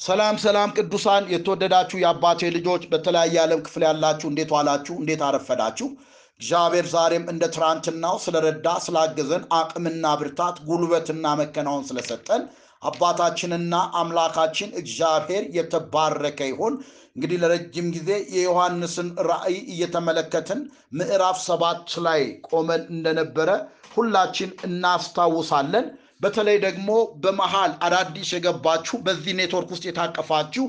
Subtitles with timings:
[0.00, 4.94] ሰላም ሰላም ቅዱሳን የተወደዳችሁ የአባቴ ልጆች በተለያየ ዓለም ክፍል ያላችሁ እንዴት ዋላችሁ?
[5.00, 5.86] እንዴት አረፈዳችሁ?
[6.40, 12.44] እግዚአብሔር ዛሬም እንደ ትናንትናው ስለረዳ ስላገዘን አቅምና ብርታት ጉልበትና መከናወን ስለሰጠን
[12.82, 16.74] አባታችንና አምላካችን እግዚአብሔር የተባረከ ይሁን።
[17.16, 20.60] እንግዲህ ለረጅም ጊዜ የዮሐንስን ራእይ እየተመለከትን
[20.98, 23.50] ምዕራፍ ሰባት ላይ ቆመን እንደነበረ
[23.94, 25.86] ሁላችን እናስታውሳለን።
[26.20, 26.88] በተለይ ደግሞ
[27.22, 30.64] በመሃል አዳዲስ የገባችሁ በዚህ ኔትወርክ ውስጥ የታቀፋችሁ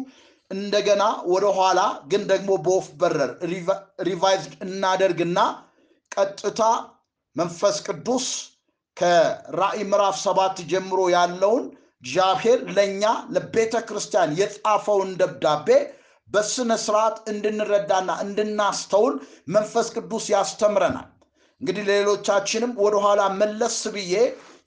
[0.51, 3.31] እንደገና ወደኋላ ግን ደግሞ በወፍ በረር
[4.07, 5.39] revised እናደርግና
[6.11, 6.61] ቀጥታ
[7.35, 8.25] መንፈስ ቅዱስ
[8.97, 11.63] ከራእይ ምዕራፍ ሰባት ጀምሮ ያለውን
[12.03, 13.03] እግዚአብሔር ለእኛ
[13.35, 15.67] ለቤተ ክርስቲያን የጻፈውን ደብዳቤ
[16.29, 19.15] በስነ ስርዓት እንድንረዳና እንድናስተውል
[19.55, 21.07] መንፈስ ቅዱስ ያስተምረናል።
[21.61, 24.13] እንግዲህ ለሌሎቻችንም ወደኋላ መለስ ብዬ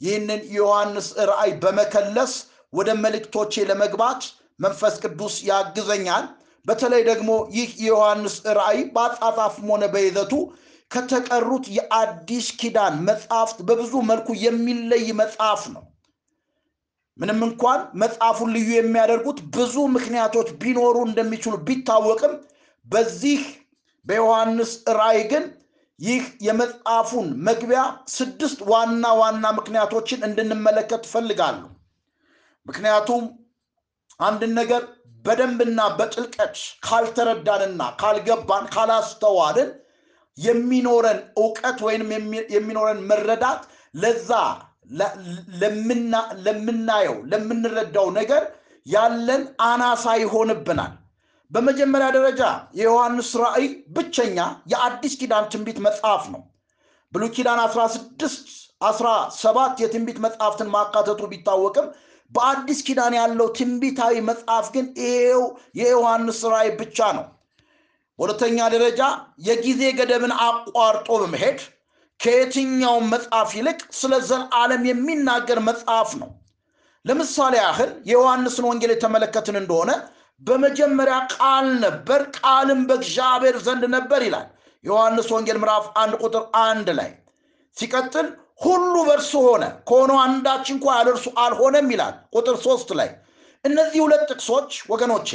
[0.00, 2.32] ይህንን የዮሐንስ ራእይ በመከለስ
[2.72, 4.22] ወደ መልእክቶቼ ለመግባት
[4.60, 6.24] መንፈስ ቅዱስ ያግዘኛል።
[6.66, 10.32] በተለይ ደግሞ ይህ የዮሐንስ ራእይ በአጻጻፍም ሆነ በይዘቱ
[10.90, 15.84] ከተቀሩት የአዲስ ኪዳን መጽሐፍት በብዙ መልኩ የሚለይ መጽሐፍ ነው።
[17.18, 22.32] ምንም እንኳን መጽሐፉን ልዩ የሚያደርጉት ብዙ ምክንያቶች ቢኖሩ እንደሚችሉ ቢታወቅም
[22.86, 23.42] በዚህ
[24.06, 25.44] በዮሐንስ ራእይ ግን
[25.98, 27.80] ይህ የመጽሐፉን መግቢያ
[28.14, 31.68] ስድስት ዋና ዋና ምክንያቶችን እንድንመለከት እፈልጋለሁ።
[32.66, 33.22] ምክንያቱም
[34.20, 34.82] አንድን ነገር
[35.24, 36.56] በደንብና በጥልቀት
[36.86, 39.70] ካልተረዳንና ካልገባን ካላስተዋልን
[40.38, 42.10] የሚኖረን እውቀት ወይንም
[42.54, 43.62] የሚኖረን መረዳት
[43.94, 44.30] ለዛ
[46.46, 48.42] ለምናየው ለምንረዳው ነገር
[48.86, 50.92] ያለን አናሳ ይሆንብናል።
[51.54, 52.42] በመጀመሪያ ደረጃ
[52.78, 53.66] የዮሐንስ ራእይ
[53.96, 54.38] ብቸኛ
[54.72, 56.42] የአዲስ ኪዳን ትንቢት መጽሐፍ ነው።
[57.12, 58.24] ብሉይ ኪዳን 16
[58.84, 61.86] 17 የትንቢት መጽሐፍትን ማካተቱ ቢታወቅም
[62.32, 65.42] በአዲስ ኪዳን ያለው ትንቢታዊ መጽሐፍ ግን ይሄው
[65.80, 67.26] የዮሐንስ ራእይ ብቻ ነው።
[68.18, 69.00] በሁለተኛ ደረጃ
[69.46, 71.60] የጊዜ ገደብን አቋርጦ በመሄድ
[72.20, 76.30] ከየትኛውም መጽሐፍ ይልቅ ስለ ዘላለም የሚናገር መጽሐፍ ነው።
[77.04, 79.90] ለምሳሌ ያህል የዮሐንስን ወንጌል የተመለከትን እንደሆነ
[80.42, 84.46] በመጀመሪያ ቃል ነበር፣ ቃልም በእግዚአብሔር ዘንድ ነበር ይላል
[84.84, 87.10] ዮሐንስ ወንጌል ምዕራፍ አንድ ቁጥር አንድ ላይ
[87.76, 88.26] ሲቀጥል
[88.60, 91.08] ሁሉ በእርሱ ሆነ ከሆነው አንዳች እንኳ ያለ
[91.44, 93.10] አልሆነም ይላል ቁጥር ሶስት ላይ
[93.64, 95.28] እነዚህ ሁለት ጥቅሶች ወገኖቼ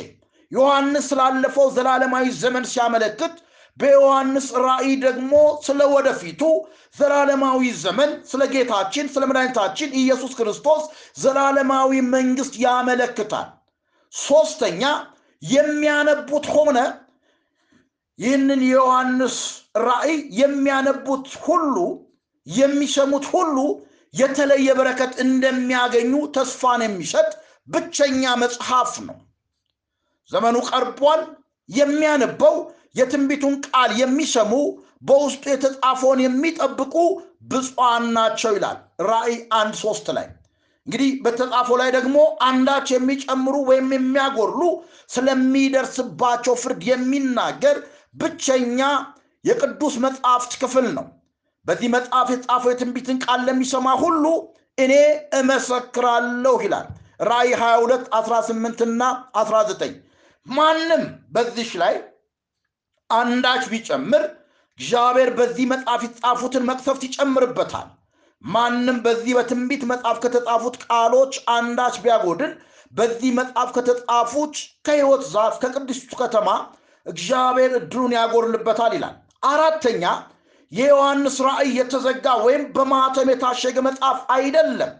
[0.52, 3.36] ዮሐንስ ስላለፈው ዘላለማዊ ዘመን ሲያመለክት
[3.78, 5.34] በዮሐንስ ራእይ ደግሞ
[5.66, 6.42] ስለ ወደፊቱ
[6.98, 10.84] ዘላለማዊ ዘመን ስለ ጌታችን ስለ መድኃኒታችን ኢየሱስ ክርስቶስ
[11.24, 13.48] ዘላለማዊ መንግስት ያመለክታል።
[14.14, 14.82] ሶስተኛ
[15.44, 16.78] የሚያነቡት ሆነ
[18.20, 19.36] ይህንን የዮሐንስ
[19.84, 21.76] ራእይ የሚያነቡት ሁሉ
[22.48, 23.58] የሚሰሙት ሁሉ
[24.14, 27.30] የተለየ በረከት እንደሚያገኙ ተስፋን የሚሰጥ
[27.68, 29.18] ብቸኛ መጽሐፍ ነው።
[30.32, 31.22] ዘመኑ ቀርቧል።
[31.70, 32.56] የሚያነበው
[33.00, 34.54] የትንቢቱን ቃል የሚሰሙ
[35.02, 36.96] በውስጡ የተጻፈውን የሚጠብቁ
[37.50, 38.78] ብፁዓን ናቸው ይላል
[39.10, 40.28] ራእይ አንድ ሶስት ላይ
[40.90, 44.62] እንግዲህ በተጻፈው ላይ ደግሞ አንዳች የሚጨምሩ ወይም የሚያጎርሉ
[45.14, 47.78] ስለሚደርስባቸው ፍርድ የሚናገር
[48.16, 48.80] ብቸኛ
[49.46, 51.06] የቅዱስ መጽሐፍት ክፍል ነው።
[51.66, 54.26] በዚህ መጽሐፍ የተጻፈው የትንቢትን ቃል ለሚሰማ ሁሉ
[54.78, 54.94] እኔ
[55.40, 56.88] እመሰክራለሁ ይላል
[57.30, 59.02] ራእይ 22 18 እና
[59.40, 59.94] 19
[60.48, 61.96] ማንም በዚሽ ላይ
[63.10, 64.26] አንዳች ቢጨምር
[64.80, 67.88] እግዚአብሔር በዚህ መጽሐፍ የተጻፉትን መቅሰፍት ይጨምርበታል።
[68.44, 72.52] ማንም በዚህ በትንቢት መጽሐፍ ከተጻፉት ቃሎች አንዳች ቢያጎድል
[72.94, 74.54] በዚህ መጽሐፍ ከተጻፉት
[74.86, 76.50] ከሕይወት ዛፍ ከቅድስቱ ከተማ
[77.06, 80.04] እግዚአብሔር እድሉን ያጎርልበታል ይላል። አራተኛ
[80.72, 84.92] የዮሐንስ ራእይ የተዘጋ ወይም በማኅተም የታሸገ መጽሐፍ አይደለም።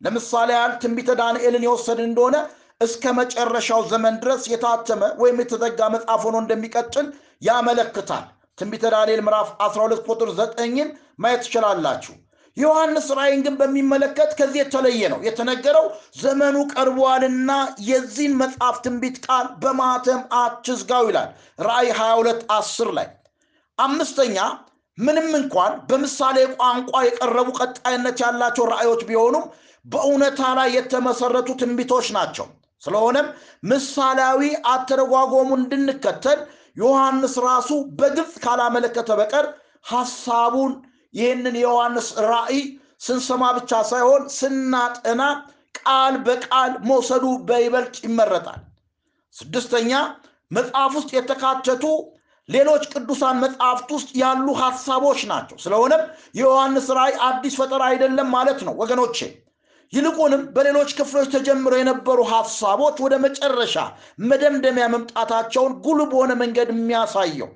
[0.00, 2.36] ለምሳሌ ያህል ትንቢተ ዳንኤልን የወሰድን እንደሆነ
[2.80, 7.06] እስከ መጨረሻው ዘመን ድረስ የታተመ ወይም የተዘጋ መጽሐፍ ሆኖ እንደሚቀጥል
[7.42, 8.24] ያመለክታል።
[8.58, 10.88] ትንቢተ ዳንኤል ምዕራፍ 12 ቁጥር 9ን
[11.18, 12.14] ማየት ትችላላችሁ።
[12.58, 15.86] ዮሐንስ ራእይን ግን በሚመለከት ከዚህ የተለየ ነው። የተነገረው
[16.20, 17.50] ዘመኑ ቀርቧልና
[17.88, 21.28] የዚህን መጽሐፍ ትንቢት ቃል በማተም አትዝጋው ይላል
[21.68, 23.08] ራእይ 22 10 ላይ።
[23.78, 24.36] አምስተኛ
[24.98, 29.44] ምንም እንኳን በምሳሌ ቋንቋ የቀረቡ ቀጣይነት ያላቸው ራእዮች ቢሆኑም
[29.84, 32.46] በእውነታ ላይ የተመሰረቱ ትንቢቶች ናቸው።
[32.82, 33.28] ስለሆነም
[33.70, 36.40] ምሳሌያዊ አተረጓጎሙ እንድንከተል
[36.76, 39.46] ዮሐንስ ራሱ በግልጽ ካላመለከተ በቀር
[39.90, 40.72] ሐሳቡን
[41.18, 42.60] ይህንን የዮሐንስ ራእይ
[43.00, 45.22] ስንሰማ ብቻ ሳይሆን ስናጠና
[45.80, 48.60] ቃል በቃል መውሰዱ በይበልጥ ይመረጣል።
[49.36, 49.90] ስድስተኛ
[50.50, 51.84] መጽሐፍ ውስጥ የተካተቱ
[52.48, 56.02] ሌሎች ቅዱሳን መጽሐፍት ውስጥ ያሉ ሐሳቦች ናቸው። ስለሆነም
[56.38, 59.18] የዮሐንስ ራእይ አዲስ ፈጠራ አይደለም ማለት ነው ወገኖቼ።
[59.92, 63.76] ይልቁንም በሌሎች ክፍሎች ተጀምረው የነበሩ ሀሳቦች ወደ መጨረሻ
[64.30, 67.50] መደምደሚያ መምጣታቸውን ጉል በሆነ መንገድ የሚያሳየው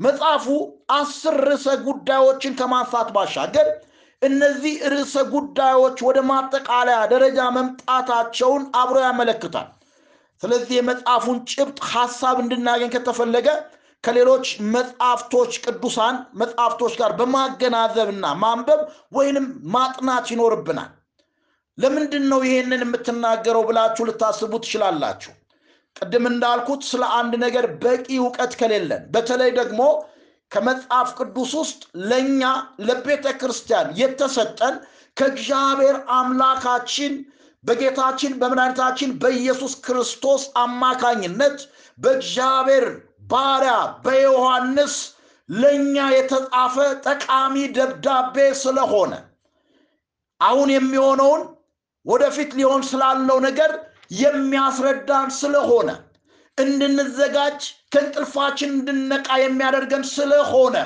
[0.00, 0.46] መጽሐፉ
[0.94, 3.68] አስር ርዕሰ ጉዳዮችን ከማንሳት ባሻገር
[4.22, 9.68] እነዚህ ርዕሰ ጉዳዮች ወደ ማጠቃለያ ደረጃ መምጣታቸውን አብሮ ያመለክታል።
[10.42, 13.48] ስለዚህ የመጽሐፉን ጭብጥ ሐሳብ እንድናገኝ ከተፈለገ
[14.04, 18.80] ከሌሎች መጽሐፍቶች ቅዱሳን መጽሐፍቶች ጋር በማገናዘብና ማንበብ
[19.16, 20.90] ወይንም ማጥናት ይኖርብናል።
[21.78, 25.32] ለምንድን ነው ይሄንን የምትናገረው ብላችሁ ልታስቡ ትችላላችሁ
[25.96, 29.80] ቅድም እንዳልኩት ስለ አንድ ነገር በቂ እውቀት ከሌለን በተለይ ደግሞ
[30.52, 31.80] ከመጽሐፍ ቅዱስ ውስጥ
[32.10, 32.42] ለእኛ
[32.88, 34.74] ለቤተ ክርስቲያን የተሰጠን
[35.16, 37.12] ከእግዚአብሔር አምላካችን
[37.64, 41.58] በጌታችን በመድኃኒታችን በኢየሱስ ክርስቶስ አማካኝነት
[41.98, 42.86] በእግዚአብሔር
[43.30, 43.74] ባሪያ
[44.04, 44.94] በዮሐንስ
[45.48, 46.76] ለእኛ የተጻፈ
[47.06, 49.12] ጠቃሚ ደብዳቤ ስለሆነ
[50.40, 51.42] አሁን የሚሆነውን
[52.06, 53.72] ወደፊት ሊሆን ስላለው ነገር
[54.20, 55.90] የሚያስረዳን ስለሆነ
[56.58, 57.60] እንድንዘጋጅ
[57.92, 60.76] ከእንቅልፋችን እንድነቃ የሚያደርገን ስለሆነ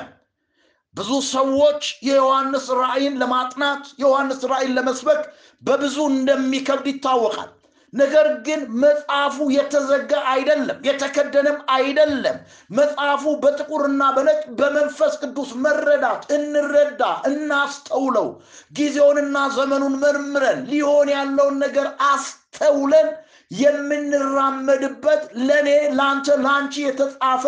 [0.95, 5.21] ብዙ ሰዎች የዮሐንስ ራእይን ለማጥናት የዮሐንስ ራእይን ለመስበክ
[5.63, 7.49] በብዙ እንደሚከብድ ይታወቃል
[7.93, 12.37] ነገር ግን መጽሐፉ የተዘጋ አይደለም የተከደነም አይደለም።
[12.71, 18.27] መጽሐፉ በጥቁርና በነጭ በመንፈስ ቅዱስ መረዳት እንረዳ እናስተውለው
[18.73, 23.09] ጊዜውንና ዘመኑን መርምረን ሊሆን ያለውን ነገር አስተውለን
[23.51, 27.43] የምንራመድበት ለእኔ ለአንተ ለአንቺ የተጻፈ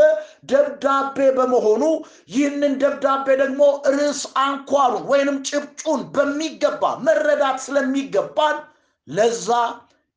[0.52, 1.84] ደብዳቤ በመሆኑ
[2.32, 3.62] ይህንን ደብዳቤ ደግሞ
[3.94, 8.58] ርዕስ አንኳሩን ወይንም ጭብጩን በሚገባ መረዳት ስለሚገባን
[9.08, 9.50] ለዛ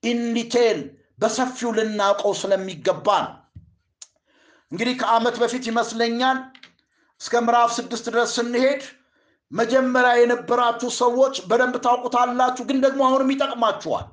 [0.04, 0.78] ኢንዲቴል
[1.18, 3.32] በሰፊው ልናውቀው ስለሚገባ ነው
[4.72, 6.38] እንግዲህ ከአመት በፊት ይመስለኛል
[7.20, 8.82] እስከ ምዕራፍ ስድስት ድረስ ስንሄድ
[9.52, 14.06] መጀመሪያ የነበራችሁ ሰዎች በደንብ ታውቁታላችሁ ግን ደግሞ አሁንም ይጠቅማችኋል።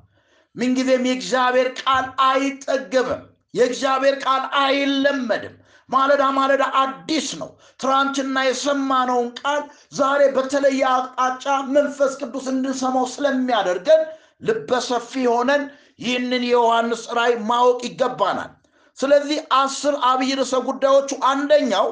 [0.56, 3.22] ምንጊዜም የእግዚአብሔር ቃል አይጠገብም።
[3.54, 5.56] የእግዚአብሔር ቃል አይለመድም።
[5.90, 7.50] ማለዳ ማለዳ አዲስ ነው።
[7.80, 9.62] ትናንትና የሰማነውን ቃል
[9.94, 11.46] ዛሬ በተለየ አቅጣጫ
[11.76, 14.04] መንፈስ ቅዱስ እንድንሰማው ስለሚያደርገን
[14.48, 15.64] ልበሰፊ ሆነን
[16.02, 18.52] ይህንን የዮሐንስ ራይ ማወቅ ይገባናል።
[18.98, 21.88] ስለዚህ አስር አብይ ርዕሰ ጉዳዮቹ አንደኛው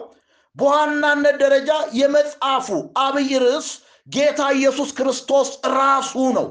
[0.58, 1.70] በዋናነት ደረጃ
[2.00, 2.68] የመጽሐፉ
[3.04, 3.68] አብይ ርዕስ
[4.08, 6.48] ጌታ ኢየሱስ ክርስቶስ ራሱ ነው።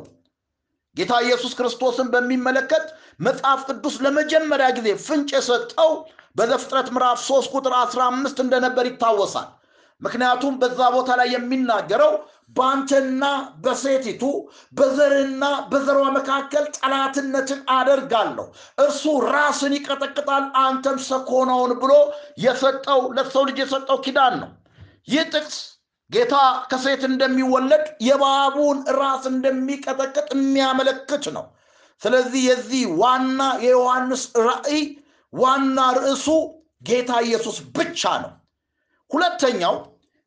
[0.96, 2.86] ጌታ ኢየሱስ ክርስቶስን በሚመለከት
[3.20, 5.90] መጽሐፍ ቅዱስ ለመጀመሪያ ጊዜ ፍንጭ የሰጠው
[6.36, 9.48] በዘፍጥረት ምዕራፍ 3 ቁጥር 15 እንደነበር ይታወሳል
[10.02, 12.12] ምክንያቱም በዛ ቦታ ላይ የሚናገረው
[12.56, 13.24] በአንተና
[13.64, 14.22] በሴቲቱ
[14.72, 18.46] በዘርና በዘሯ መካከል ጠላትነትን አደርጋለሁ።
[18.78, 21.92] እርሱ ራስን ይቀጠቅጣል አንተም ሰኮናውን ብሎ
[22.44, 24.50] የሰጠው ለሰው ልጅ የሰጠው ኪዳን ነው።
[25.08, 25.58] ይህ ጥቅስ
[26.10, 26.34] ጌታ
[26.70, 31.44] ከሴት እንደሚወለድ የባቡን ራስ እንደሚቀጠቅጥ የሚያመለክት ነው።
[32.02, 34.82] ስለዚህ የዚህ ዋና የዮሐንስ ራእይ
[35.32, 36.26] ዋና ርዕሱ
[36.88, 38.32] ጌታ ኢየሱስ ብቻ ነው
[39.10, 39.76] ሁለተኛው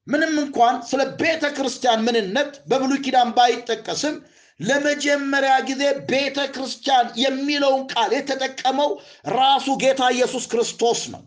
[0.07, 4.15] ምንም እንኳን ስለ ቤተ ክርስቲያን ምንነት በብሉይ ኪዳን ባይጠቀስም
[4.59, 8.89] ለመጀመሪያ ጊዜ ቤተ ክርስቲያን የሚለውን ቃል የተጠቀመው
[9.35, 11.21] ራሱ ጌታ ኢየሱስ ክርስቶስ ነው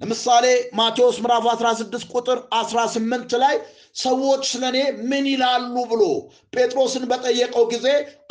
[0.00, 0.46] ለምሳሌ
[0.78, 3.54] ማቴዎስ ምዕራፍ 16 ቁጥር 18 ላይ
[3.96, 4.78] ሰዎች ስለ እኔ
[5.10, 6.02] ምን ይላሉ ብሎ
[6.54, 7.86] ጴጥሮስን በጠየቀው ጊዜ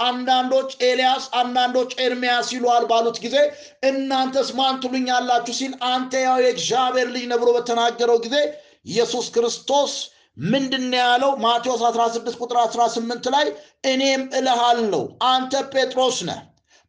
[0.08, 3.38] አንዳንዶች ኤልያስ አንዳንዶች ኤርሚያስ ይሉሃል ባሉት ጊዜ
[3.84, 8.38] እናንተስ ማን ትሉኛላችሁ ሲል አንተ ያው የእግዚአብሔር ልጅ ነህ በተናገረው ጊዜ
[8.88, 9.94] ኢየሱስ ክርስቶስ
[10.46, 11.32] ምንድን ያለው?
[11.44, 13.46] ማቴዎስ 16 ቁጥር 18 ላይ
[13.86, 16.40] እኔም እልሃለሁ አንተ ጴጥሮስ ነህ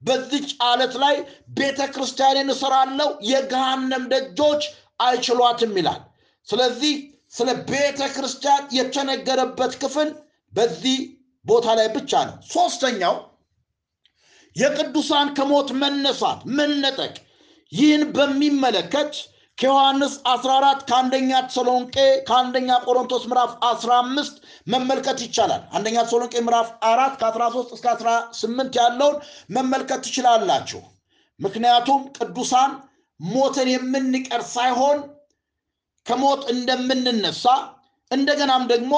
[0.02, 1.16] በዚች አለት ላይ
[1.58, 4.62] ቤተ ክርስቲያንን እሰራለሁ የገሃነም ደጆች
[5.00, 6.00] አይችሏትም ይላል።
[6.48, 6.94] ስለዚህ
[7.32, 10.10] ስለ ቤተ ክርስቲያን የተነገረበት ክፍል
[10.52, 10.98] በዚህ
[11.44, 13.14] ቦታ ላይ ብቻ ነው። ሶስተኛው
[14.56, 17.14] የቅዱሳን ከሞት መነሳት መነጠቅ።
[17.72, 19.12] ይህን በሚመለከት
[19.58, 21.96] ከዮሐንስ 14 ከአንደኛ ተሰሎንቄ
[22.28, 29.16] ከአንደኛ ቆሮንቶስ ምዕራፍ 15 መመልከት ይቻላል። አንደኛ ተሰሎንቄ ምዕራፍ 4 ከ13 እስከ 18 ያለውን
[29.56, 30.80] መመልከት ትችላላችሁ።
[31.40, 32.72] ምክንያቱም ቅዱሳን
[33.20, 34.98] ሞትን የምንቀር ሳይሆን
[36.06, 37.44] ከሞት እንደምንነሳ
[38.10, 38.94] እንደገናም ደግሞ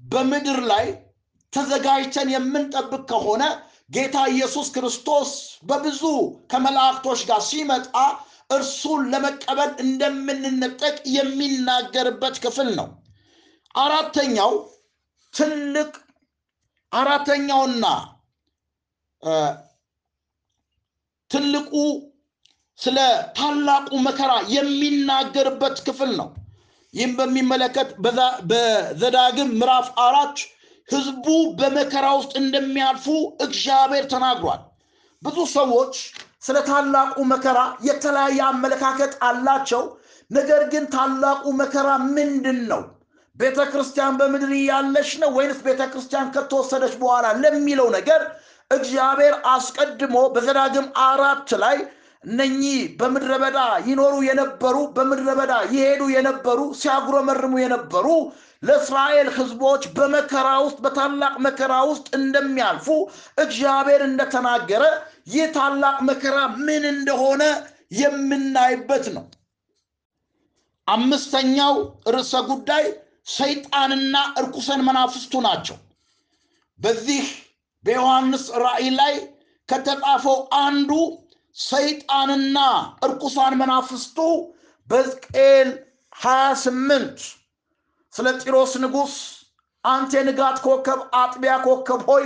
[0.00, 0.86] በምድር ላይ
[1.52, 3.42] ተዘጋጅተን የምንጠብቅ ከሆነ
[3.90, 5.30] ጌታ ኢየሱስ ክርስቶስ
[5.62, 6.02] በብዙ
[6.52, 7.96] ከመላእክቶች ጋር ሲመጣ
[8.50, 12.88] እርሱን ለመቀበል እንደምንነጠቅ የሚናገርበት ክፍል ነው።
[13.74, 14.52] አራተኛው
[15.34, 15.90] ትልቅ
[16.92, 17.84] አራተኛውና
[21.30, 21.72] ትልቁ
[22.78, 22.98] ስለ
[23.36, 26.28] ታላቁ መከራ የሚናገርበት ክፍል ነው።
[26.94, 27.88] ይህም በሚመለከት
[28.50, 30.36] በዘዳግም ምዕራፍ አራት
[30.88, 31.26] ህዝቡ
[31.58, 33.06] በመከራ ውስጥ እንደሚያልፉ
[33.40, 34.62] እግዚአብሔር ተናግሯል።
[35.22, 35.94] ብዙ ሰዎች
[36.42, 39.82] ስለ ታላቁ መከራ የተለያየ አመለካከት አላቸው።
[40.30, 42.82] ነገር ግን ታላቁ መከራ ምንድን ነው
[43.36, 48.22] ቤተ ክርስቲያን በምድር ያለች ነው ወይንስ ቤተ ክርስቲያን ከተወሰደች በኋላ ለሚለው ነገር
[48.70, 51.76] እግዚአብሔር አስቀድሞ በዘዳግም አራት ላይ
[52.24, 58.06] እነኚህ በምድረ በዳ ይኖሩ የነበሩ በምድረ በዳ ይሄዱ የነበሩ ሲያጉረመርሙ የነበሩ
[58.62, 62.86] ለእስራኤል ህዝቦች በመከራ ውስጥ በታላቅ መከራ ውስጥ እንደሚያልፉ
[63.44, 64.84] እግዚአብሔር እንደተናገረ
[65.34, 67.42] ይህ ታላቅ መከራ ምን እንደሆነ
[67.98, 69.24] የምናይበት ነው።
[70.88, 71.74] አምስተኛው
[72.14, 72.84] ርዕሰ ጉዳይ
[73.26, 75.76] ሰይጣንና እርኩሰን መናፍስቱ ናቸው።
[76.80, 77.24] በዚህ
[77.84, 79.14] በዮሐንስ ራእይ ላይ
[79.68, 80.90] ከተጻፈው አንዱ
[81.56, 82.58] ሰይጣንና
[83.06, 84.18] እርኩሳን መናፍስቱ
[84.88, 85.68] በሕዝቅኤል
[86.16, 87.24] 28
[88.14, 89.14] ስለ ጢሮስ ንጉሥ
[89.84, 92.24] አንተ የንጋት ኮከብ አጥቢያ ኮከብ ሆይ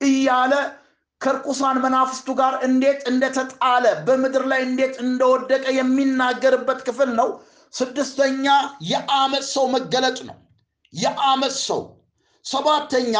[0.00, 0.52] እያለ
[1.20, 7.28] ከርኩሳን መናፍስቱ ጋር እንዴት እንደተጣለ በምድር ላይ እንዴት እንደወደቀ የሚናገርበት ክፍል ነው
[7.74, 8.46] ስድስተኛ
[8.82, 10.36] የአመት ሰው መገለጥ ነው።
[10.92, 11.82] የአመት ሰው።
[12.44, 13.14] ሰባተኛ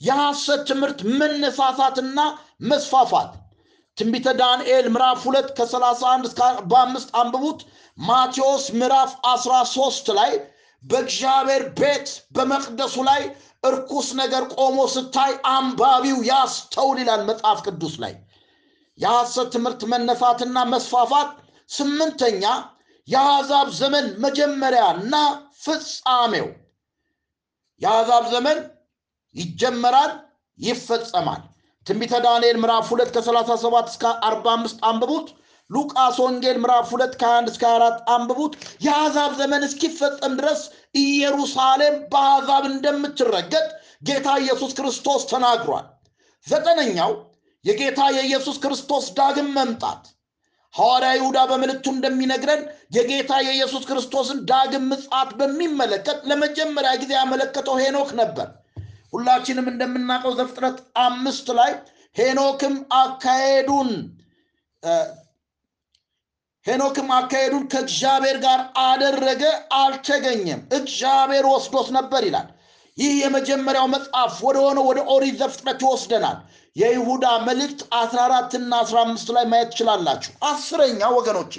[0.00, 2.18] የሐሰት ትምህርት መነሳሳትና
[2.62, 3.30] መስፋፋት።
[3.98, 7.60] ትንቢተ ዳንኤል ምዕራፍ 2 ከ31 እስከ 45 አንብቡት።
[7.98, 10.32] ማቴዎስ ምዕራፍ 13 ላይ
[10.82, 13.22] በእግዚአብሔር ቤት በመቅደሱ ላይ
[13.64, 18.14] እርኩስ ነገር ቆሞ ስታይ አንባቢው ያስተውል ይላል መጽሐፍ ቅዱስ ላይ።
[18.98, 21.28] የሐሰት ትምህርት መነሳትና መስፋፋት።
[21.70, 22.44] ስምንተኛ
[23.10, 25.14] የአሕዛብ ዘመን መጀመሪያና
[25.62, 26.48] ፍጻሜው።
[27.80, 28.58] የአሕዛብ ዘመን
[29.34, 30.12] ይጀመራል
[30.58, 31.42] ይፈጸማል።
[31.86, 35.28] ትንቢተ ዳንኤል ምዕራፍ 2 ከ37 እስከ 45 አንብቡት።
[35.70, 40.60] ሉቃስ ወንጌል ምዕራፍ 2 ከ21 እስከ 24 አንብቡት። የአሕዛብ ዘመን እስኪፈጸም ድረስ
[41.02, 43.66] ኢየሩሳሌም በአሕዛብ እንደምትረገጥ
[44.02, 45.86] ጌታ ኢየሱስ ክርስቶስ ተናግሯል።
[46.46, 47.12] ዘጠነኛው
[47.64, 50.02] የጌታ የኢየሱስ ክርስቶስ ዳግም መምጣት
[50.74, 52.60] ሐዋርያ ይሁዳ በምልክቱ እንደሚነግረን
[52.96, 58.48] የጌታ የኢየሱስ ክርስቶስን ዳግም ምጽአት በሚመለከት ለመጀመሪያ ጊዜ ያመለከተው ሄኖክ ነበር።
[59.12, 61.72] ሁላችንም እንደምናውቀው ዘፍጥረት አምስት ላይ
[62.16, 63.90] ሄኖክም አካሄዱን
[66.66, 69.42] ሄኖክም አካሄዱን ከእግዚአብሔር ጋር አደረገ
[69.78, 72.48] አልተገኘም። እግዚአብሔር ወስዶት ነበር ይላል
[72.98, 76.38] ይህ የመጀመሪያው መጽሐፍ ወደ ሆነ ወደ ኦሪት ዘፍጥረት ይወስደናል።
[76.76, 81.54] የይሁዳ መልእክት 14 እና 15 ላይ ማየት ትችላላችሁ። አስረኛ ወገኖቼ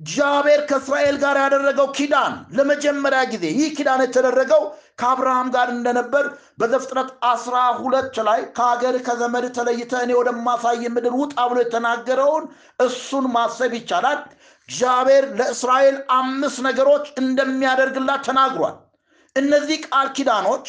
[0.00, 4.62] እግዚአብሔር ከእስራኤል ጋር ያደረገው ኪዳን ለመጀመሪያ ጊዜ ይህ ኪዳን የተደረገው
[5.00, 6.24] ከአብርሃም ጋር እንደነበር
[6.60, 12.46] በዘፍጥረት አስራ ሁለት ላይ ከሀገር ከዘመድ ተለይተ እኔ ወደማሳይ ምድር ውጣ ብሎ የተናገረውን
[12.80, 14.20] እሱን ማሰብ ይቻላል።
[14.68, 18.76] እግዚአብሔር ለእስራኤል አምስት ነገሮች እንደሚያደርግላት ተናግሯል
[19.36, 20.68] እነዚህ ቃል ኪዳኖች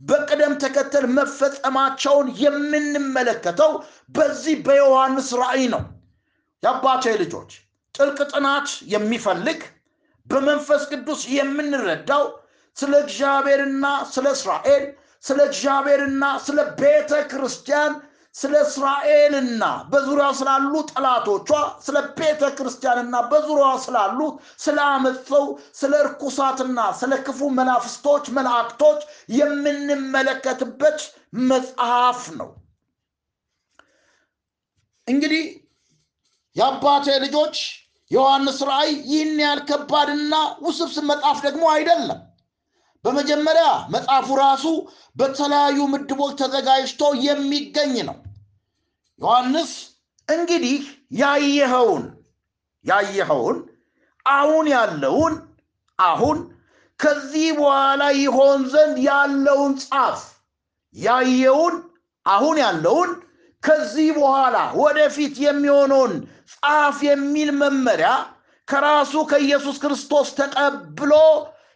[0.00, 3.72] በቅደም ተከተል መፈጸማቸውን የምንመለከተው
[4.10, 5.82] በዚህ በዮሐንስ ራእይ ነው።
[6.62, 7.50] የአባቴ ልጆች
[7.94, 9.60] ጥልቅ ጥናት የሚፈልግ
[10.26, 12.24] በመንፈስ ቅዱስ የምንረዳው
[12.76, 14.84] ስለ እግዚአብሔርና ስለ እስራኤል
[15.24, 17.92] ስለ እግዚአብሔርና ስለ ቤተ ክርስቲያን
[18.34, 21.48] ስለ እስራኤልና በዙሪያው ስላሉ ጠላቶቿ
[21.86, 24.18] ስለ ቤተ ክርስቲያንና በዙሪያዋ ስላሉ
[24.64, 25.46] ስለ አመፀው
[25.80, 29.00] ስለ እርኩሳትና ስለ ክፉ መናፍስቶች መላእክቶች
[29.38, 31.00] የምንመለከትበት
[31.50, 32.50] መጽሐፍ ነው።
[35.08, 35.44] እንግዲህ
[36.56, 37.56] የአባቴ ልጆች
[38.10, 40.34] ዮሐንስ ራእይ ይህን ያህል ከባድና
[40.64, 42.20] ውስብስብ መጽሐፍ ደግሞ አይደለም
[43.04, 44.64] በመጀመሪያ መጽሐፉ ራሱ
[45.16, 48.16] በተለያዩ ምድቦች ተዘጋጅቶ የሚገኝ ነው።
[49.20, 49.72] ዮሐንስ
[50.28, 50.80] እንግዲህ
[51.20, 52.04] ያየኸውን
[52.84, 53.56] ያየኸውን
[54.26, 55.34] አሁን ያለውን
[55.98, 56.38] አሁን
[57.00, 60.20] ከዚህ በኋላ ይሆን ዘንድ ያለውን ጻፍ።
[60.94, 61.74] ያየውን
[62.26, 63.10] አሁን ያለውን
[63.62, 66.12] ከዚህ በኋላ ወደፊት የሚሆነውን
[66.54, 68.10] ጻፍ የሚል መመሪያ
[68.68, 71.12] ከራሱ ከኢየሱስ ክርስቶስ ተቀብሎ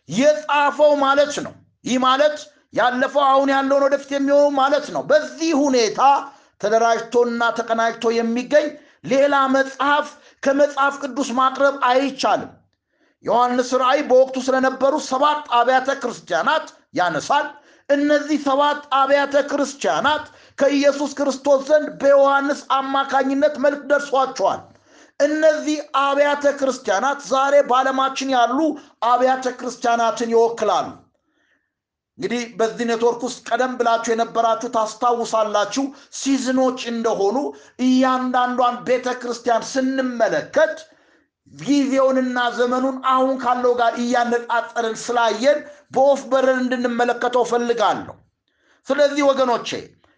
[0.08, 1.52] የጻፈው ማለት ነው።
[1.84, 2.37] ይህ ማለት
[2.75, 6.00] ያለፈው አሁን ያለውን ወደፊት የሚሆኑ ማለት ነው። በዚህ ሁኔታ
[6.61, 8.66] ተደራጅቶና ተቀናጅቶ የሚገኝ
[9.04, 10.06] ሌላ መጽሐፍ
[10.42, 12.52] ከመጽሐፍ ቅዱስ ማቅረብ አይቻልም።
[13.25, 16.66] ዮሐንስ ራእይ በወቅቱ ስለነበሩ ሰባት አብያተ ክርስቲያናት
[16.99, 17.46] ያነሳል።
[17.88, 20.25] እነዚህ ሰባት አብያተ ክርስቲያናት
[20.58, 24.61] ከኢየሱስ ክርስቶስ ዘንድ በዮሐንስ አማካኝነት መልክ ደርሷቸዋል
[25.21, 28.59] እነዚህ አብያተ ክርስቲያናት ዛሬ በዓለማችን ያሉ
[29.11, 30.87] አብያተ ክርስቲያናትን ይወክላሉ።
[32.18, 35.85] እንግዲህ በዚህ ኔትወርክ ውስጥ ቀደም ብላችሁ የነበራችሁ ታስታውሳላችሁ
[36.18, 37.37] ሲዝኖች እንደሆኑ
[37.87, 40.76] እያንዳንዷን ቤተ ክርስቲያን ስንመለከት
[41.52, 45.59] ጊዜውንና ዘመኑን አሁን ካለው ጋር እያነጻጸርን ስላየን
[45.94, 48.14] በወፍ በረር እንድንመለከተው ፈልጋለሁ
[48.87, 49.68] ስለዚህ ወገኖቼ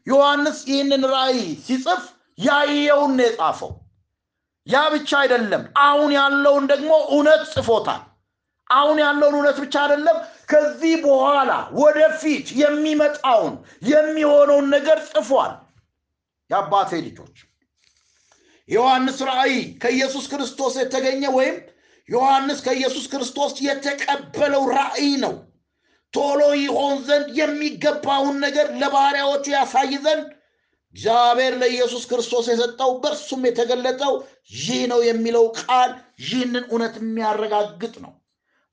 [0.06, 2.04] ዮሐንስ ይህንን ራእይ ሲጽፍ
[2.38, 3.72] ያየውን ነው የጻፈው
[4.66, 8.02] ያ ብቻ አይደለም። አሁን ያለውን ደግሞ እውነት ጽፎታል።
[8.70, 10.16] አሁን ያለውን እውነት ብቻ አይደለም።
[10.48, 13.54] ከዚህ በኋላ ወደፊት የሚመጣውን
[13.90, 15.52] የሚሆነውን ነገር ጽፏል።
[16.50, 17.36] የአባቴ ልጆች
[18.68, 21.56] ዮሐንስ ራእይ ከኢየሱስ ክርስቶስ የተገኘ ወይም
[22.08, 25.34] ዮሐንስ ከኢየሱስ ክርስቶስ የተቀበለው ራእይ ነው።
[26.14, 30.26] ቶሎ ይሆን ዘንድ የሚገባውን ነገር ለባሪያዎቹ ያሳይ ዘንድ
[30.96, 34.12] እግዚአብሔር ለኢየሱስ ክርስቶስ የሰጠው በእርሱም የተገለጠው
[34.58, 35.90] ይህ ነው የሚለው ቃል
[36.22, 38.12] ይህንን እውነት የሚያረጋግጥ ነው።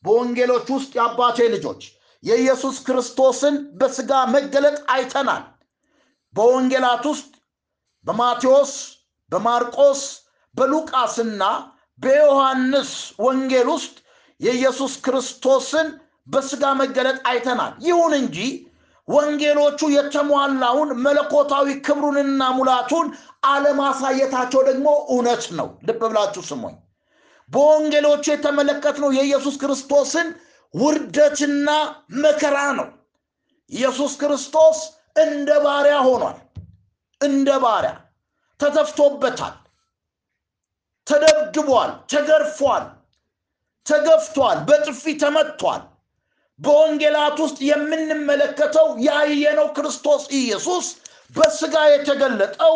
[0.04, 1.82] በወንጌሎች ውስጥ የአባቴ ልጆች
[2.24, 5.44] የኢየሱስ ክርስቶስን በስጋ መገለጥ አይተናል።
[6.34, 7.30] በወንጌላት ውስጥ
[8.06, 8.72] በማቴዎስ
[9.32, 10.02] በማርቆስ
[10.56, 11.44] በሉቃስና
[12.02, 13.96] በዮሐንስ ወንጌል ውስጥ
[14.42, 15.88] የኢየሱስ ክርስቶስን
[16.28, 18.38] በስጋ መገለጥ አይተናል። ይሁን እንጂ
[19.08, 23.08] ወንጌሎቹ የተሟላውን መለኮታዊ ክብሩንና ሙላቱን
[23.46, 26.76] አለማሳየታቸው ደግሞ እውነት ነው። ልብ ብላችሁ ስሞኝ
[27.50, 30.28] በወንጌሎቹ የተመለከትነው የኢየሱስ ክርስቶስን
[30.74, 31.70] ውርደትና
[32.22, 32.88] መከራ ነው።
[33.72, 34.80] ኢየሱስ ክርስቶስ
[35.24, 36.38] እንደ ባሪያ ሆኗል።
[37.22, 37.94] እንደ ባሪያ
[38.60, 39.56] ተተፍቶበታል።
[41.08, 42.84] ተደብድቧል ተገርፏል
[43.86, 45.82] ተገፍቷል በጥፊ ተመቷል
[46.60, 50.88] በወንጌላት ውስጥ የምንመለከተው ያየነው ክርስቶስ ኢየሱስ
[51.36, 52.76] በስጋ የተገለጠው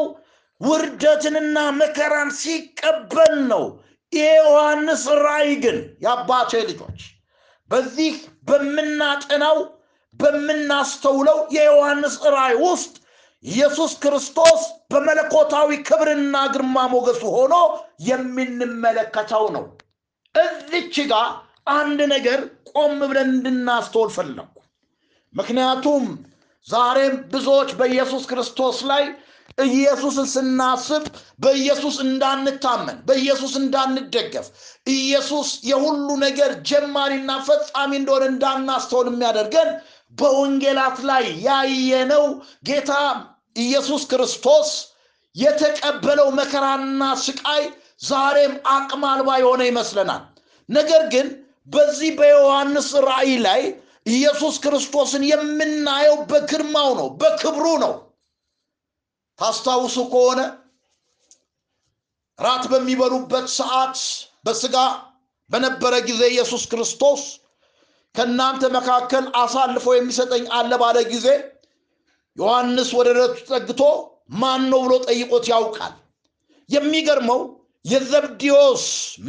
[0.61, 3.65] ውርደትንና መከራን ሲቀበል ነው።
[4.13, 7.01] የዮሐንስ ራእይ ግን የአባቴ ልጆች
[7.71, 8.13] በዚህ
[8.49, 9.57] በምናጠናው
[10.19, 12.93] በምናስተውለው የዮሐንስ ራእይ ውስጥ
[13.45, 17.55] ኢየሱስ ክርስቶስ በመለኮታዊ ክብርና ግርማ ሞገሱ ሆኖ
[18.07, 19.65] የምንመለከተው ነው።
[20.35, 21.27] እዚች ጋር
[21.73, 22.39] አንድ ነገር
[22.71, 24.53] ቆም ብለን እንድናስተውል ፈለኩ።
[25.33, 26.03] ምክንያቱም
[26.67, 29.03] ዛሬም ብዙዎች በኢየሱስ ክርስቶስ ላይ
[29.67, 31.03] ኢየሱስን ስናስብ
[31.39, 34.47] በኢየሱስ እንዳንታመን በኢየሱስ እንዳንደገፍ
[34.93, 39.69] ኢየሱስ የሁሉ ነገር ጀማሪና ፈጻሚ እንደሆነ እንዳናስተውል የሚያደርገን
[40.17, 42.25] በወንጌላት ላይ ያየነው
[42.69, 42.91] ጌታ
[43.59, 44.69] ኢየሱስ ክርስቶስ
[45.35, 47.63] የተቀበለው መከራና ስቃይ
[48.07, 50.23] ዛሬም አቅም አልባ የሆነ ይመስለናል።
[50.69, 51.27] ነገር ግን
[51.67, 53.61] በዚህ በዮሐንስ ራእይ ላይ
[54.11, 57.93] ኢየሱስ ክርስቶስን የምናየው በግርማው ነው በክብሩ ነው።
[59.39, 60.39] ታስታውሱ ከሆነ
[62.39, 63.97] ራት በሚበሉበት ሰዓት
[64.45, 64.75] በስጋ
[65.49, 67.21] በነበረ ጊዜ ኢየሱስ ክርስቶስ
[68.15, 71.27] ከእናንተ መካከል አሳልፎ የሚሰጠኝ አለ ባለ ጊዜ
[72.37, 73.81] ዮሐንስ ወደ ደረቱ ጠግቶ
[74.35, 75.93] ማን ነው ብሎ ጠይቆት ያውቃል።
[76.69, 77.41] የሚገርመው
[77.85, 78.85] የዘብዲዮስ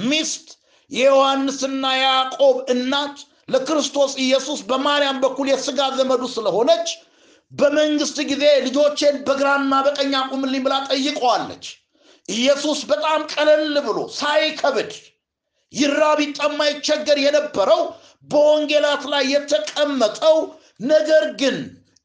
[0.08, 0.46] ሚስት
[0.90, 3.16] የዮሐንስና የያዕቆብ እናት
[3.48, 6.88] ለክርስቶስ ኢየሱስ በማርያም በኩል የስጋ ዘመዱ ስለሆነች
[7.52, 11.66] በመንግስት ጊዜ ልጆቼን በግራና በቀኝ አቁምልኝ ብላ ጠይቀዋለች።
[12.28, 14.90] ኢየሱስ በጣም ቀለል ብሎ ሳይከብድ
[15.72, 17.80] ይራብ ይጠማ ይቸገር የነበረው
[18.28, 20.36] በወንጌላት ላይ የተቀመጠው
[20.84, 21.56] ነገር ግን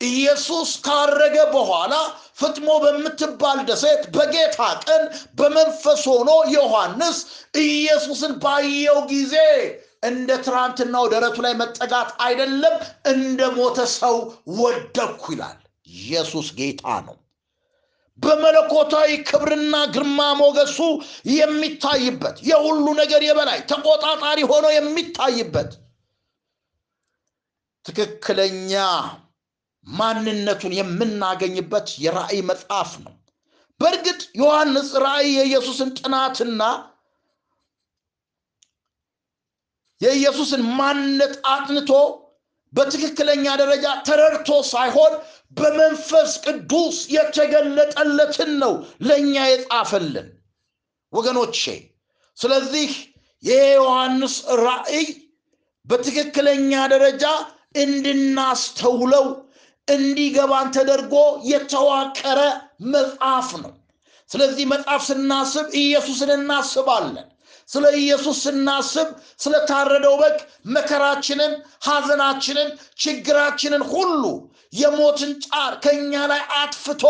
[0.05, 1.93] ኢየሱስ ካረገ በኋላ
[2.39, 5.03] ፍጥሞ በምትባል ደሴት በጌታ ቀን
[5.39, 7.17] በመንፈስ ሆኖ ዮሐንስ
[7.65, 9.35] ኢየሱስን ባየው ጊዜ
[10.03, 12.73] እንደ ትናንትናው ደረቱ ላይ መጠጋት አይደለም
[13.11, 14.15] እንደ ሞተ ሰው
[14.59, 15.59] ወደኩ ይላል።
[15.97, 17.15] ኢየሱስ ጌታ ነው።
[18.19, 20.79] በመለኮታዊ ክብርና ግርማ ሞገሱ
[21.33, 25.71] የሚታይበት የሁሉ ነገር የበላይ ተቆጣጣሪ ሆኖ የሚታይበት
[27.85, 28.73] ትክክለኛ
[29.87, 33.13] ማንነቱን የምናገኝበት የራእይ መጽሐፍ ነው።
[33.79, 36.61] በእርግጥ ዮሐንስ ራእይ የኢየሱስን ጥናትና
[40.01, 41.91] የኢየሱስን ማንነት አጥንቶ
[42.73, 45.13] በትክክለኛ ደረጃ ተረድቶ ሳይሆን
[45.57, 48.73] በመንፈስ ቅዱስ የተገለጠለትን ነው
[49.07, 50.29] ለእኛ የጻፈልን
[51.13, 51.61] ወገኖቼ።
[52.37, 52.91] ስለዚህ
[53.43, 55.05] የዮሐንስ ራእይ
[55.85, 57.23] በትክክለኛ ደረጃ
[57.83, 59.25] እንድናስተውለው
[59.87, 61.15] እንዲገባን ተደርጎ
[61.49, 62.39] የተዋቀረ
[62.93, 63.73] መጽሐፍ ነው።
[64.29, 67.27] ስለዚህ መጽሐፍ ስናስብ ኢየሱስን እናስባለን።
[67.69, 69.09] ስለ ኢየሱስ ስናስብ
[69.43, 70.37] ስለታረደው በግ
[70.75, 71.51] መከራችንን
[71.87, 72.69] ሐዘናችንን
[73.03, 74.23] ችግራችንን ሁሉ
[74.73, 77.03] የሞትን ጫር ከእኛ ላይ አጥፍቶ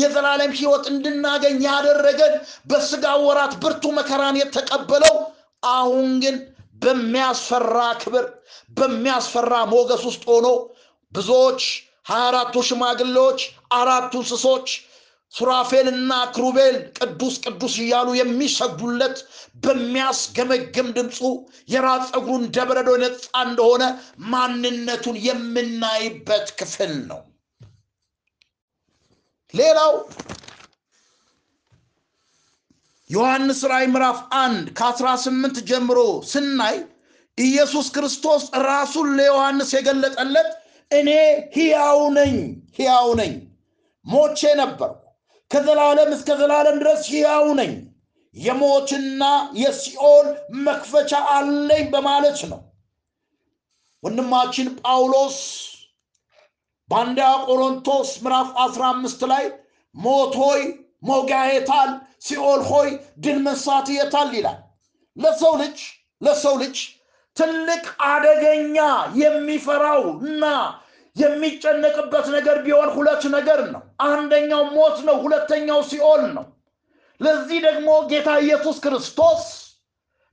[0.00, 2.34] የዘላለም ህይወት እንድናገኝ ያደረገን
[2.70, 5.16] በስጋ ወራት ብርቱ መከራን የተቀበለው
[5.62, 6.36] አሁን ግን
[6.82, 8.24] በሚያስፈራ ክብር
[8.78, 10.48] በሚያስፈራ ሞገስ ውስጥ ሆኖ
[11.12, 11.62] ብዙዎች
[12.06, 13.40] ሀያ አራቱ ሽማግሌዎች
[13.78, 14.68] አራቱ እንስሶች
[15.34, 19.16] ሱራፌልና ክሩቤል ቅዱስ ቅዱስ እያሉ የሚሰግዱለት
[19.64, 21.18] በሚያስገመግም ድምፁ
[21.72, 23.84] የራስ ፀጉሩን ደበረዶ ነፃ እንደሆነ
[24.32, 27.20] ማንነቱን የምናይበት ክፍል ነው።
[29.54, 29.92] ሌላው
[33.10, 35.98] ዮሐንስ ራእይ ምዕራፍ አንድ ከ18 ጀምሮ
[36.30, 36.76] ስናይ
[37.38, 40.48] ኢየሱስ ክርስቶስ ራሱን ለዮሐንስ የገለጠለት
[40.90, 41.08] እኔ
[41.54, 42.34] ሕያው ነኝ
[42.76, 43.32] ሕያው ነኝ።
[44.06, 45.00] ሞቼ ነበርኩ።
[45.50, 47.72] ከዘላለም እስከ ዘላለም ድረስ ሕያው ነኝ።
[48.36, 49.22] የሞትና
[49.58, 50.26] የሲኦል
[50.66, 52.60] መክፈቻ አለኝ በማለት ነው።
[54.02, 55.38] ወንድማችን ጳውሎስ
[56.88, 59.44] በአንደኛ ቆሮንቶስ ምዕራፍ 15 ላይ
[59.94, 60.60] ሞት ሆይ
[61.02, 61.90] ሞጊያ የታል?
[62.20, 64.28] ሲኦል ሆይ ድል መንሳት የታል?
[64.36, 64.58] ይላል።
[65.16, 65.78] ለሰው ልጅ
[66.20, 66.76] ለሰው ልጅ
[67.36, 68.76] ትልቅ አደገኛ
[69.20, 70.44] የሚፈራው እና
[71.16, 76.46] የሚጨነቅበት ነገር ቢሆን ሁለት ነገር ነው። አንደኛው ሞት ነው ሁለተኛው ሲኦል ነው።
[77.20, 79.44] ለዚህ ደግሞ ጌታ ኢየሱስ ክርስቶስ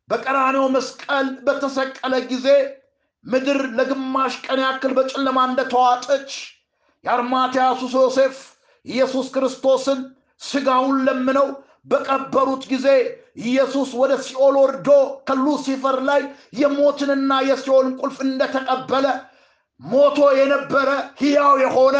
[0.09, 2.47] በቀራኔው መስቀል በተሰቀለ ጊዜ
[3.25, 6.31] ምድር ለግማሽ ቀን ያክል በጨለማ እንደተዋጠች
[7.05, 8.35] የአርማትያሱ ዮሴፍ
[8.85, 9.99] ኢየሱስ ክርስቶስን
[10.41, 11.47] ስጋውን ለምነው
[11.85, 12.87] በቀበሩት ጊዜ
[13.35, 14.89] ኢየሱስ ወደ ሲኦል ወርዶ
[15.27, 16.21] ከሉሲፈር ላይ
[16.59, 19.05] የሞትንና የሲኦልን ቁልፍ እንደተቀበለ
[19.79, 20.89] ሞቶ የነበረ
[21.21, 21.97] ሕያው የሆነ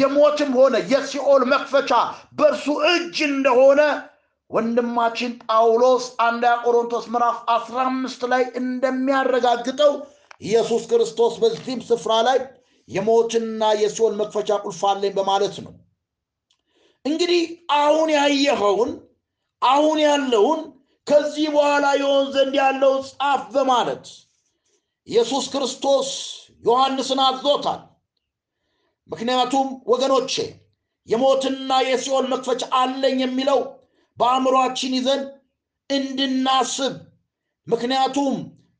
[0.00, 1.90] የሞትም ሆነ የሲኦል መክፈቻ
[2.38, 3.80] በእርሱ እጅ እንደሆነ
[4.50, 9.92] ወንድማችን ጳውሎስ አንደኛ ቆሮንቶስ ምዕራፍ 15 ላይ እንደሚያረጋግጠው
[10.42, 12.38] ኢየሱስ ክርስቶስ በዚህም ስፍራ ላይ
[12.88, 15.72] የሞትና የሲኦል መክፈቻ ቁልፍ አለኝ በማለት ነው።
[17.04, 17.42] እንግዲህ
[17.78, 18.90] አሁን ያየኸውን
[19.62, 20.60] አሁን ያለውን
[21.06, 24.04] ከዚህ በኋላ የሆን ዘንድ ያለውን ጻፍ በማለት
[25.08, 26.08] ኢየሱስ ክርስቶስ
[26.64, 27.80] ዮሐንስን አዞታል።
[29.08, 30.32] ምክንያቱም ወገኖቼ
[31.08, 33.60] የሞትና የሲኦል መክፈቻ አለኝ የሚለው
[34.18, 35.22] በአእምሯችን ይዘን
[35.90, 36.94] እንድናስብ።
[37.66, 38.34] ምክንያቱም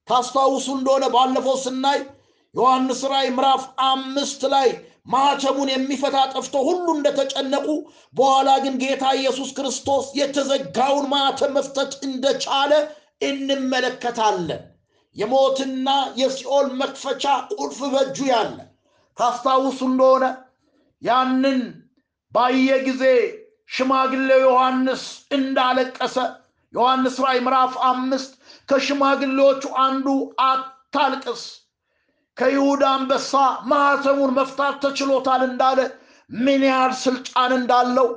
[0.09, 2.01] ታስታውሱ እንደሆነ ባለፈው ስናይ
[2.55, 4.69] ዮሐንስ ራይ ምዕራፍ አምስት ላይ
[5.07, 7.67] ማኅተሙን የሚፈታ ጠፍቶ ሁሉ እንደተጨነቁ
[8.15, 12.73] በኋላ ግን ጌታ ኢየሱስ ክርስቶስ የተዘጋውን ማኅተም መፍተት እንደቻለ
[13.31, 14.63] እንመለከታለን።
[15.17, 15.89] የሞትና
[16.21, 18.57] የሲኦል መክፈቻ ቁልፍ በእጁ ያለ
[19.19, 20.25] ታስታውሱ እንደሆነ
[21.03, 21.63] ያንን
[22.33, 23.05] ባየ ጊዜ
[23.71, 25.05] ሽማግሌው ዮሐንስ
[25.37, 26.17] እንዳለቀሰ
[26.75, 28.33] ዮሐንስ ራይ ምዕራፍ አምስት
[28.69, 30.07] ከሽማግሌዎቹ አንዱ
[30.47, 31.43] አታልቅስ
[32.37, 33.33] ከይሁዳ አንበሳ
[33.71, 35.79] ማኅተሙን መፍታት ተችሎታል እንዳለ
[36.31, 38.09] ምን ያህል ስልጣን እንዳለው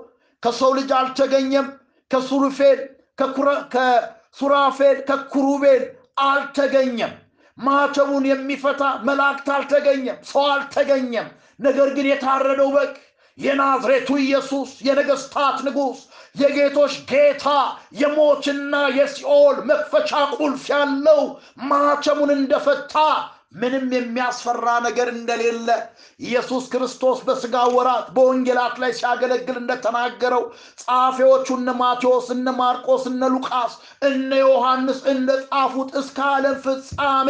[0.44, 1.68] ከሰው ልጅ አልተገኘም
[2.12, 2.80] ከሱሩፌል
[3.74, 5.84] ከሱራፌል ከኩሩቤል
[6.26, 7.14] አልተገኘም።
[7.58, 11.28] ማኅተሙን የሚፈታ መላእክት አልተገኘም ሰው አልተገኘም።
[11.60, 12.92] ነገር ግን የታረደው በግ
[13.38, 16.00] የናዝሬቱ ኢየሱስ የነገስታት ንጉሥ
[16.36, 17.46] የጌቶች ጌታ
[18.00, 21.22] የሞትና የሲኦል መክፈቻ ቁልፍ ያለው
[21.70, 22.96] ማኅተሙን እንደፈታ
[23.54, 25.68] ምንም የሚያስፈራ ነገር እንደሌለ
[26.20, 30.44] ኢየሱስ ክርስቶስ በስጋ ወራት በወንጌላት ላይ ሲያገለግል እንደተናገረው
[30.82, 33.74] ጸሐፊዎቹ እነ ማቴዎስ እነ ማርቆስ እነ ሉቃስ
[34.10, 37.30] እነ ዮሐንስ እንደ ጻፉት እስከ ዓለም ፍጻሜ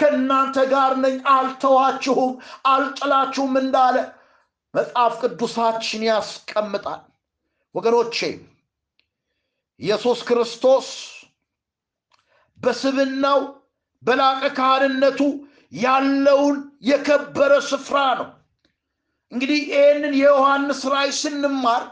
[0.00, 2.32] ከእናንተ ጋር ነኝ። አልተዋችሁም
[2.72, 3.96] አልጥላችሁም እንዳለ
[4.74, 7.00] መጽሐፍ ቅዱሳችን ያስቀምጣል።
[7.74, 8.18] ወገኖቼ
[9.80, 10.88] ኢየሱስ ክርስቶስ
[12.60, 13.40] በስብናው
[14.02, 15.20] በላቀ ካህንነቱ
[15.72, 18.28] ያለውን የከበረ ስፍራ ነው።
[19.32, 21.82] እንግዲህ ይህንን የዮሐንስ ራእይ ስንማር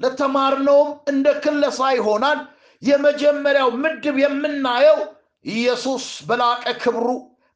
[0.00, 2.40] ለተማርነውም እንደ ክለሳ ይሆናል።
[2.82, 4.98] የመጀመሪያው ምድብ የምናየው
[5.44, 7.06] ኢየሱስ በላቀ ክብሩ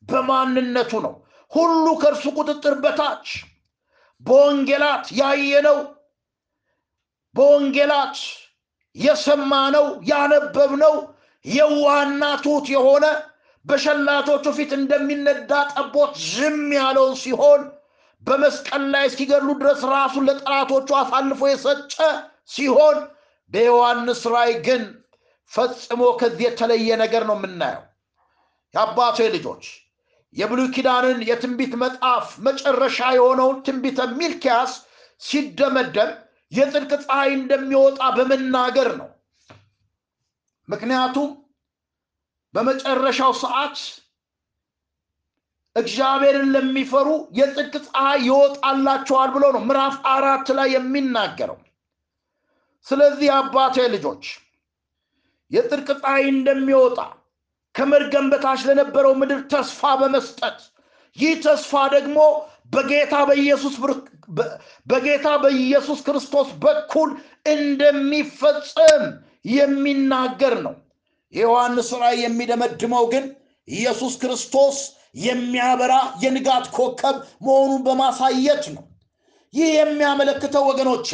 [0.06, 1.14] በማንነቱ ነው።
[1.52, 3.26] ሁሉ ከእርሱ ቁጥጥር በታች
[4.24, 5.78] በወንጌላት ያየነው
[7.34, 8.16] በወንጌላት
[8.96, 10.94] የሰማነው ያነበብነው
[11.44, 13.04] የዋህና ትሑት የሆነ
[13.66, 17.62] በሸላቶቹ ፊት እንደሚነዳ ጠቦት ዝም ያለው ሲሆን
[18.24, 21.94] በመስቀል ላይ እስኪገድሉ ድረስ ራሱን ለጠላቶቹ አሳልፎ የሰጠ
[22.54, 22.98] ሲሆን
[23.52, 24.82] በዮሐንስ ራይ ግን
[25.52, 27.82] ፈጽሞ ከዚህ የተለየ ነገር ነው የምናየው።
[28.74, 29.64] የአባቶ ልጆች
[30.36, 34.72] የብሉይ ኪዳንን የትንቢት መጽሐፍ መጨረሻ የሆነውን ትንቢተ ሚልኪያስ
[35.22, 36.10] ሲደመደም
[36.52, 39.08] የጽድቅ ፀሐይ እንደሚወጣ በመናገር ነው።
[40.68, 41.28] ምክንያቱም
[42.56, 43.78] በመጨረሻው ሰዓት
[45.76, 51.58] እግዚአብሔርን ለሚፈሩ የጽድቅ ፀሐይ ይወጣላቸዋል ብሎ ነው ምዕራፍ አራት ላይ የሚናገረው።
[52.86, 54.24] ስለዚህ አባቴ ልጆች
[55.50, 56.98] የጽድቅ ፀሐይ እንደሚወጣ
[57.74, 60.58] ከመርገም በታች ለነበረው ምድር ተስፋ በመስጠት
[61.16, 62.18] ይህ ተስፋ ደግሞ
[62.74, 63.74] በጌታ በኢየሱስ
[64.86, 67.10] በጌታ በኢየሱስ ክርስቶስ በኩል
[67.52, 69.04] እንደሚፈጸም
[69.52, 70.74] የሚናገር ነው
[71.34, 73.24] የዮሐንስ ራእይ የሚደመድመው ግን
[73.68, 74.76] ኢየሱስ ክርስቶስ
[75.20, 78.84] የሚያበራ የንጋት ኮከብ መሆኑን በማሳየት ነው
[79.54, 81.08] ይህ የሚያመለክተው ወገኖቼ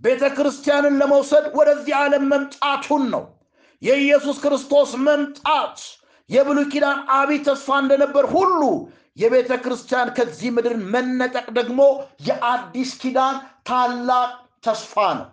[0.00, 3.22] ቤተ ክርስቲያንን ለመውሰድ ወደዚህ ዓለም መምጣቱን ነው።
[3.82, 5.78] የኢየሱስ ክርስቶስ መምጣት
[6.30, 8.60] የብሉይ ኪዳን አብይ ተስፋ እንደነበር ሁሉ
[9.16, 11.80] የቤተ ክርስቲያን ከዚህ ምድር መነጠቅ ደግሞ
[12.28, 13.36] የአዲስ ኪዳን
[13.68, 14.30] ታላቅ
[14.64, 15.26] ተስፋ ነው።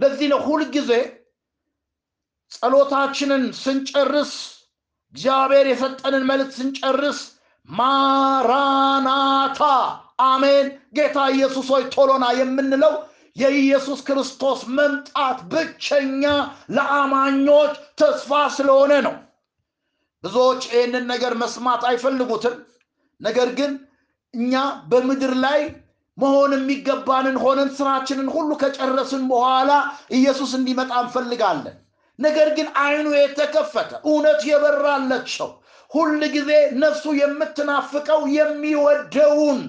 [0.00, 0.90] ለዚህ ነው ሁልጊዜ
[2.52, 4.32] ጸሎታችንን ስንጨርስ
[5.14, 7.20] እግዚአብሔር የሰጠንን መልእክት ስንጨርስ
[7.68, 9.60] ማራናታ
[10.24, 12.94] አሜን፣ ጌታ ኢየሱስ ሆይ ቶሎና የምንለው
[13.36, 16.24] የኢየሱስ ክርስቶስ መምጣት ብቸኛ
[16.76, 19.14] ለአማኞች ተስፋ ስለሆነ ነው።
[20.24, 22.56] ብዙዎች ይህንን ነገር መስማት አይፈልጉትም።
[23.20, 23.72] ነገር ግን
[24.34, 24.54] እኛ
[24.90, 25.60] በምድር ላይ
[26.18, 29.70] መሆን የሚገባንን ሆነን ስራችንን ሁሉ ከጨረስን በኋላ
[30.18, 31.76] ኢየሱስ እንዲመጣ እንፈልጋለን።
[32.20, 35.50] ነገር ግን አይኑ የተከፈተ እውነት የበራለት ሰው
[35.90, 39.60] ሁል ጊዜ ነፍሱ የምትናፍቀው የሚወደውን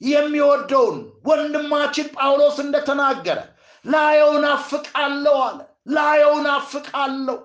[0.00, 0.96] የሚወደውን
[1.28, 3.38] ወንድማችን ጳውሎስ እንደተናገረ
[3.84, 7.36] ላየው ናፍቃለሁ አለ። ላየው ናፍቃለሁ።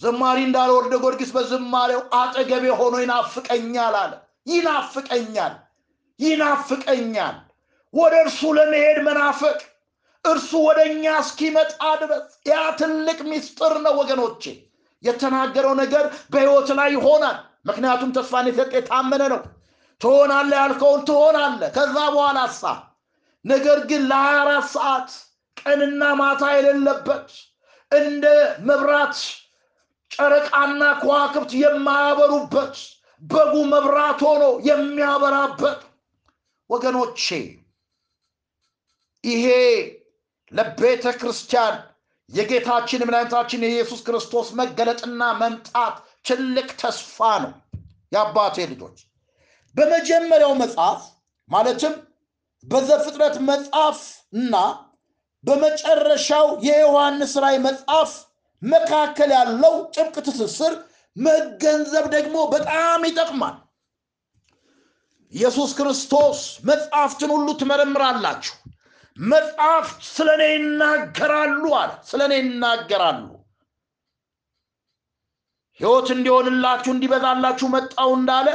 [0.00, 4.12] ዘማሪ እንዳለ ወልደ ጊዮርጊስ በዝማሬው አጠገቤ ሆኖ ይናፍቀኛል አለ።
[4.50, 5.54] ይናፍቀኛል፣
[6.20, 7.36] ይናፍቀኛል።
[7.94, 9.58] ወደ እርሱ ለመሄድ መናፈቅ
[10.24, 14.42] እርሱ ወደ እኛ እስኪመጣ ድረስ ያ ትልቅ ሚስጥር ነው ወገኖቼ።
[15.02, 17.36] የተናገረው ነገር በሕይወት ላይ ይሆናል።
[17.68, 19.40] ምክንያቱም ተስፋን የሰጠ የታመነ ነው።
[20.00, 22.72] ትሆናለህ ያልከውን ትሆናለህ። ከዛ በኋላ ሳ
[23.44, 25.10] ነገር ግን ለሀያ አራት ሰዓት
[25.56, 27.28] ቀንና ማታ የሌለበት
[27.92, 28.24] እንደ
[28.68, 29.16] መብራት
[30.10, 32.76] ጨረቃና ከዋክብት የማያበሩበት
[33.22, 35.80] በጉ መብራት ሆኖ የሚያበራበት
[36.70, 37.24] ወገኖቼ
[39.24, 39.46] ይሄ
[40.52, 41.76] ለቤተ ክርስቲያን
[42.30, 45.96] የጌታችን የመድኃኒታችን የኢየሱስ ክርስቶስ መገለጥና መምጣት
[46.28, 47.52] ትልቅ ተስፋ ነው።
[48.12, 48.98] የአባቴ ልጆች
[49.74, 51.00] በመጀመሪያው መጽሐፍ
[51.50, 51.94] ማለትም
[52.64, 53.98] በዘፍጥረት መጽሐፍ
[54.34, 54.54] እና
[55.44, 58.10] በመጨረሻው የዮሐንስ ራእይ መጽሐፍ
[58.62, 60.72] መካከል ያለው ጥብቅ ትስስር
[61.16, 63.56] መገንዘብ ደግሞ በጣም ይጠቅማል።
[65.32, 68.54] ኢየሱስ ክርስቶስ መጽሐፍትን ሁሉ ትመረምራላችሁ፣
[69.16, 73.22] መጽሐፍት ስለ እኔ ይናገራሉ አለ። ስለ እኔ ይናገራሉ።
[75.80, 78.48] ሕይወት እንዲሆንላችሁ እንዲበዛላችሁ መጣው እንዳለ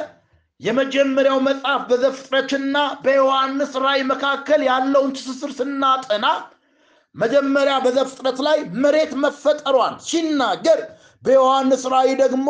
[0.60, 6.26] የመጀመሪያው መጽሐፍ በዘፍጥረትና በዮሐንስ ራእይ መካከል ያለውን ትስስር ስናጠና
[7.16, 10.80] መጀመሪያ በዘፍጥረት ላይ መሬት መፈጠሯን ሲናገር
[11.24, 12.50] በዮሐንስ ራእይ ደግሞ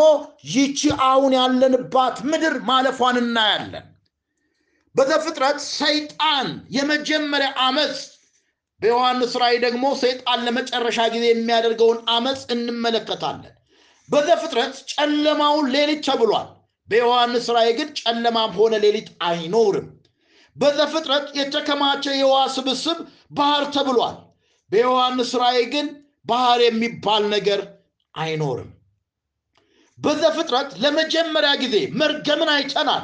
[0.54, 3.86] ይቺ አሁን ያለንባት ምድር ማለፏን እናያለን።
[4.96, 7.98] በዘፍጥረት ሰይጣን የመጀመሪያ አመፅ፣
[8.82, 13.54] በዮሐንስ ራእይ ደግሞ ሰይጣን ለመጨረሻ ጊዜ የሚያደርገውን አመፅ እንመለከታለን።
[14.10, 16.48] በዘፍጥረት ጨለማውን ሌሊት ተብሏል።
[16.90, 19.88] በዮሐንስ ራእይ ግን ጨለማም ሆነ ሌሊት አይኖርም።
[20.56, 23.00] በዘፍጥረት የተከማቸ የውሃ ስብስብ
[23.32, 24.18] ባህር ተብሏል።
[24.72, 25.88] በዮሐንስ ራእይ ግን
[26.26, 27.62] ባህር የሚባል ነገር
[28.16, 28.70] አይኖርም።
[30.00, 33.04] በዘፍጥረት ለመጀመሪያ ጊዜ መርገምን አይተናል።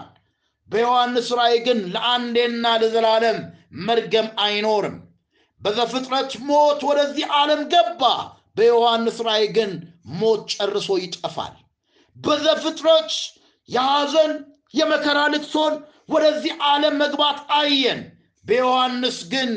[0.71, 3.39] በዮሐንስ ራእይ ግን ለአንዴና ለዘላለም
[3.87, 4.95] መርገም አይኖርም።
[5.61, 8.03] በዘፍጥረት ሞት ወደዚህ ዓለም ገባ።
[8.57, 9.71] በዮሐንስ ራእይ ግን
[10.19, 11.53] ሞት ጨርሶ ይጠፋል።
[12.17, 13.11] በዘፍጥረት
[13.69, 14.31] የሐዘን
[14.73, 15.73] የመከራ ልቅሶን
[16.09, 17.99] ወደዚህ ዓለም መግባት አየን።
[18.45, 19.51] በዮሐንስ ግን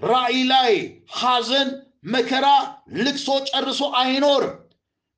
[0.00, 0.72] ራእይ ላይ
[1.18, 1.68] ሐዘን፣
[2.14, 2.46] መከራ፣
[2.98, 4.54] ልቅሶ ጨርሶ አይኖርም።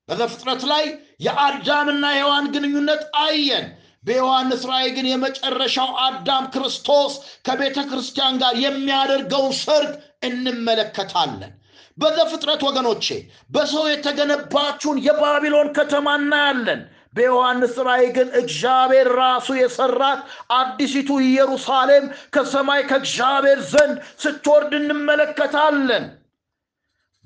[0.09, 0.85] በዘፍጥረት ላይ
[1.21, 3.65] የአዳምና የሔዋን ግንኙነት አየን።
[4.07, 7.15] በዮሐንስ ራእይ ግን የመጨረሻው አዳም ክርስቶስ
[7.47, 9.93] ከቤተ ክርስቲያን ጋር የሚያደርገውን ሰርግ
[10.29, 11.53] እንመለከታለን።
[11.99, 13.07] በዘፍጥረት ወገኖቼ
[13.51, 16.81] በሰው የተገነባችውን የባቢሎን ከተማ እናያለን።
[17.15, 20.21] በዮሐንስ ራእይ ግን እግዚአብሔር ራሱ የሰራት
[20.57, 26.05] አዲሲቱ ኢየሩሳሌም ከሰማይ ከእግዚአብሔር ዘንድ ስትወርድ እንመለከታለን።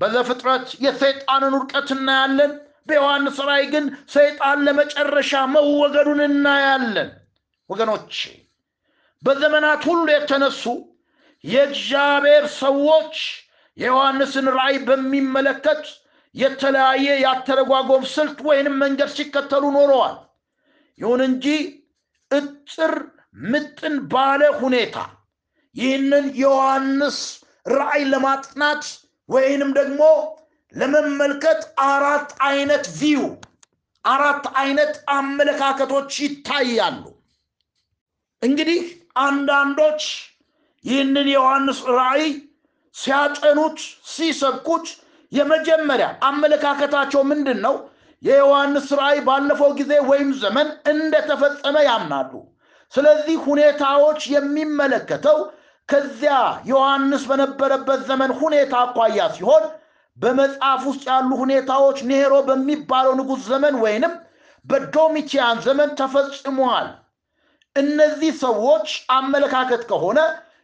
[0.00, 2.52] በዘፍጥረት የሰይጣንን ውድቀት እናያለን።
[2.86, 7.10] በዮሐንስ ራእይ ግን ሰይጣን ለመጨረሻ መወገዱን እናያለን።
[7.70, 8.14] ወገኖቼ
[9.22, 10.62] በዘመናት ሁሉ የተነሱ
[11.44, 13.16] የእግዚአብሔር ሰዎች
[13.78, 15.82] የዮሐንስን ራእይ በሚመለከት
[16.34, 20.16] የተለያየ ያተረጓጎም ስልት ወይንም መንገድ ሲከተሉ ኖረዋል።
[21.00, 21.46] ይሁን እንጂ
[22.30, 22.94] እጥር
[23.44, 24.96] ምጥን ባለ ሁኔታ
[25.74, 27.18] ይህንን የዮሐንስ
[27.72, 28.84] ራእይ ለማጥናት
[29.28, 30.02] ወይንም ደግሞ
[30.74, 33.22] ለመመልከት አራት አይነት ቪው
[34.04, 37.02] አራት አይነት አመለካከቶች ይታያሉ።
[38.42, 38.80] እንግዲህ
[39.24, 40.02] አንዳንዶች
[40.85, 42.28] ይህንን የዮሐንስ ራእይ
[42.94, 43.78] ሲያጠኑት
[44.12, 44.87] ሲሰብኩት
[45.33, 47.74] የመጀመሪያ አመለካከታቸው ምንድን ነው?
[48.22, 52.33] የዮሐንስ ራእይ ባለፈው ጊዜ ወይም ዘመን እንደተፈጸመ ያምናሉ።
[52.92, 55.38] ስለዚህ ሁኔታዎች የሚመለከተው
[55.88, 56.35] ከዚያ
[56.66, 59.64] ዮሐንስ በነበረበት ዘመን ሁኔታ አኳያ ሲሆን
[60.20, 64.14] በመጽሐፍ ውስጥ ያሉ ሁኔታዎች ኔሮ በሚባለው ንጉሥ ዘመን ወይንም
[64.66, 66.88] በዶሚቲያን ዘመን ተፈጽመዋል።
[67.76, 70.20] እነዚህ ሰዎች አመለካከት ከሆነ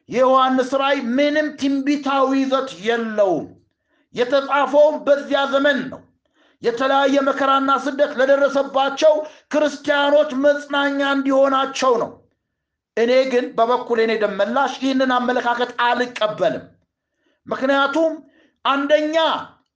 [0.09, 3.47] የዮሐንስ ራእይ ምንም ትንቢታዊ ይዘት የለውም።
[4.15, 6.01] የተጻፈውም በዚያ ዘመን ነው።
[6.63, 9.15] የተለያየ መከራና ስደት ለደረሰባቸው
[9.53, 12.11] ክርስቲያኖች መጽናኛ እንዲሆናቸው ነው።
[12.97, 16.65] እኔ ግን በበኩል እኔ ደመላሽ ይህንን አመለካከት አልቀበልም።
[17.47, 18.13] ምክንያቱም
[18.67, 19.17] አንደኛ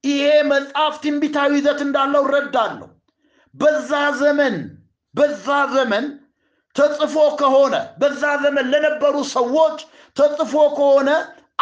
[0.04, 2.88] ይሄ መጽሐፍ ትንቢታዊ ይዘት እንዳለው እረዳለሁ።
[3.54, 4.56] በዛ ዘመን
[5.14, 6.04] በዛ ዘመን
[6.76, 9.78] ተጽፎ ከሆነ በዛ ዘመን ለነበሩ ሰዎች
[10.16, 11.10] ተጽፎ ከሆነ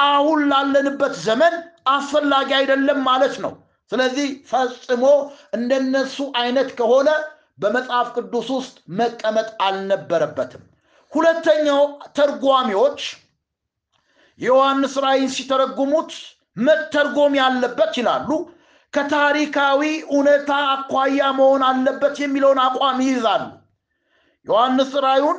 [0.06, 1.54] አሁን ላለንበት ዘመን
[1.92, 3.52] አስፈላጊ አይደለም ማለት ነው።
[3.92, 5.04] ስለዚህ ፈጽሞ
[5.56, 7.08] እንደነሱ አይነት ከሆነ
[7.58, 10.64] በመጽሐፍ ቅዱስ ውስጥ መቀመጥ አልነበረበትም።
[11.12, 11.80] ሁለተኛው
[12.18, 13.00] ተርጓሚዎች
[14.40, 16.12] የዮሐንስ ራእይን ሲተረጉሙት
[16.58, 18.30] መተርጎም ያለበት ይላሉ
[18.94, 23.42] ከታሪካዊ እውነታ አኳያ መሆን አለበት የሚለውን አቋም ይይዛሉ።
[24.46, 25.38] ዮሐንስ ራእዩን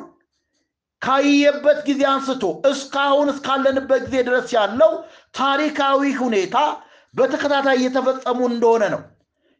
[1.02, 4.92] ካየበት ጊዜ አንስቶ እስካሁን እስካለንበት ጊዜ ድረስ ያለው
[5.34, 6.56] ታሪካዊ ሁኔታ
[7.14, 9.02] በተከታታይ እየተፈጸሙ እንደሆነ ነው።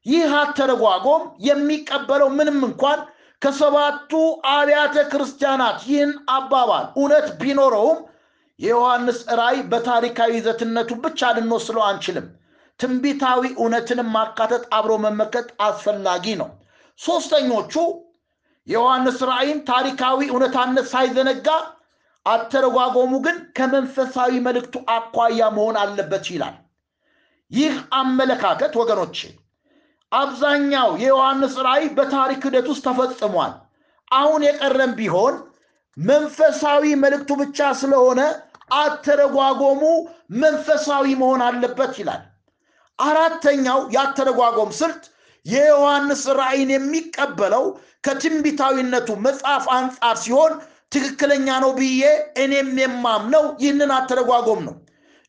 [0.06, 3.00] ይህ አተረጓጎም የሚቀበለው ምንም እንኳን
[3.42, 4.12] ከሰባቱ
[4.52, 7.98] አብያተ ክርስቲያናት ይህን አባባል እውነት ቢኖረውም
[8.60, 12.26] የዮሐንስ ራእይ በታሪካዊ ይዘትነቱ ብቻ ልንወስለው አንችልም።
[12.80, 16.48] ትንቢታዊ እውነትንም ማካተት አብሮ መመከት አስፈላጊ ነው።
[16.98, 17.74] ሶስተኞቹ
[18.66, 21.48] የዮሐንስ ራእይን ታሪካዊ እውነታነት ሳይዘነጋ
[22.26, 26.56] አተረጓጎሙ ግን ከመንፈሳዊ መልእክቱ አኳያ መሆን አለበት ይላል።
[27.50, 29.18] ይህ አመለካከት ወገኖቼ
[30.12, 33.52] አብዛኛው የዮሐንስ ራእይ በታሪክ ሂደት ውስጥ ተፈጽሟል።
[34.10, 35.34] አሁን የቀረም ቢሆን
[35.96, 38.20] መንፈሳዊ መልእክቱ ብቻ ስለሆነ
[38.76, 39.82] አተረጓጎሙ
[40.40, 42.22] መንፈሳዊ መሆን አለበት ይላል።
[42.98, 45.02] አራተኛው የአተረጓጎም ስልት
[45.46, 47.64] የዮሐንስ ራእይን የሚቀበለው
[48.06, 50.52] ከትንቢታዊነቱ መጽሐፍ አንጻር ሲሆን
[50.92, 52.02] ትክክለኛ ነው ብዬ
[52.42, 54.76] እኔም የማምነው ይህንን አተረጓጎም ነው።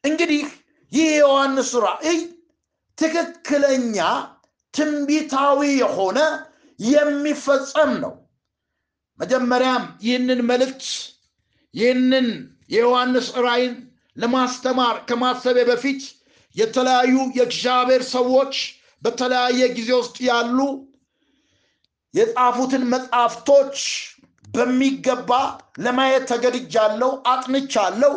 [0.04, 0.43] እንግዲህ
[0.91, 2.19] ይህ የዮሐንስ ራእይ
[2.97, 3.97] ትክክለኛ
[4.73, 6.19] ትንቢታዊ የሆነ
[6.80, 8.13] የሚፈጸም ነው።
[9.19, 10.86] መጀመሪያም ይህንን መልእክት
[11.73, 12.27] ይህንን
[12.69, 13.73] የዮሐንስ ራእይን
[14.17, 16.01] ለማስተማር ከማሰቤ በፊት
[16.55, 18.55] የተለያዩ የእግዚአብሔር ሰዎች
[19.01, 20.57] በተለያየ ጊዜ ውስጥ ያሉ
[22.13, 23.77] የጻፉትን መጽሐፍቶች
[24.47, 25.31] በሚገባ
[25.79, 28.13] ለማየት ተገድጃለሁ፣ አጥንቻለሁ፣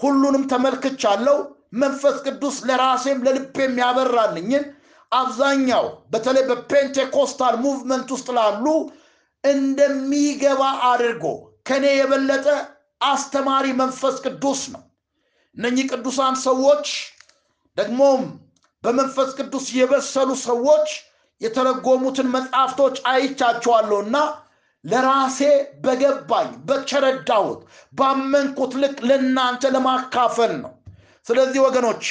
[0.00, 1.36] ሁሉንም ተመልክቻለሁ።
[1.76, 4.64] መንፈስ ቅዱስ ለራሴም ለልቤም ያበራልኝን
[5.12, 8.66] አብዛኛው በተለይ በ Pentecostal movement ውስጥ ላሉ
[9.44, 11.24] እንደሚገባ አድርጎ
[11.68, 12.46] ከኔ የበለጠ
[13.00, 14.82] አስተማሪ መንፈስ ቅዱስ ነው።
[15.56, 16.86] እነኚህ ቅዱሳን ሰዎች
[17.76, 18.22] ደግሞም
[18.84, 20.88] በመንፈስ ቅዱስ የበሰሉ ሰዎች
[21.40, 24.16] የተረጎሙትን መጽሐፍቶች አይቻቸዋለሁና
[24.84, 25.38] ለራሴ
[25.84, 27.60] በገባኝ በተረዳሁት
[27.92, 30.72] ባመንኩት ልክ ለእናንተ ለማካፈል ነው።
[31.26, 32.06] ስለዚህ ወገኖቼ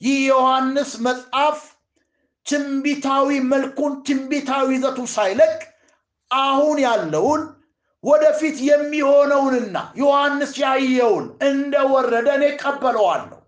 [0.00, 1.58] ይህ ዮሐንስ መጽሐፍ
[2.46, 5.52] ትንቢታዊ መልኩን ትንቢታዊ ይዘቱን ሳይለቅ
[6.30, 7.42] አሁን ያለውን
[8.04, 13.38] ወደፊት የሚሆነውንና ዮሐንስ ያየውን እንደወረደ እኔ ቀበለዋለሁ።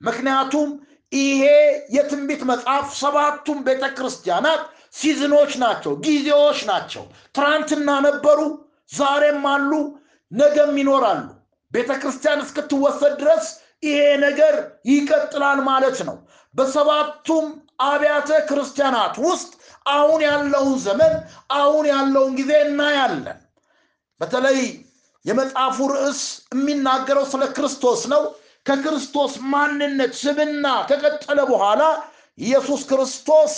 [0.00, 0.68] ምክንያቱም
[1.12, 1.42] ይሄ
[1.94, 4.62] የትንቢት መጽሐፍ ሰባቱም ቤተ ክርስቲያናት
[4.94, 7.04] ሲዝኖች ናቸው፣ ጊዜዎች ናቸው።
[7.36, 8.40] ትናንትና ነበሩ፣
[8.90, 9.72] ዛሬም አሉ፣
[10.32, 11.26] ነገም ይኖራሉ።
[11.72, 13.46] ቤተ ክርስቲያን እስክትወሰድ ድረስ
[13.82, 14.54] ይሄ ነገር
[14.90, 16.16] ይቀጥላል ማለት ነው።
[16.54, 17.46] በሰባቱም
[17.86, 19.50] አብያተ ክርስቲያናት ውስጥ
[19.90, 21.12] አሁን ያለውን ዘመን
[21.58, 23.38] አሁን ያለውን ጊዜ እናያለን።
[24.20, 24.58] በተለይ
[25.24, 26.20] የመጽሐፉ ርዕስ
[26.54, 28.22] የሚናገረው ስለ ክርስቶስ ነው።
[28.66, 31.82] ከክርስቶስ ማንነት ስብና ከቀጠለ በኋላ
[32.38, 33.54] ኢየሱስ ክርስቶስ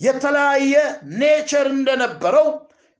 [0.00, 0.74] የተለያየ
[1.20, 2.48] ኔቸር እንደነበረው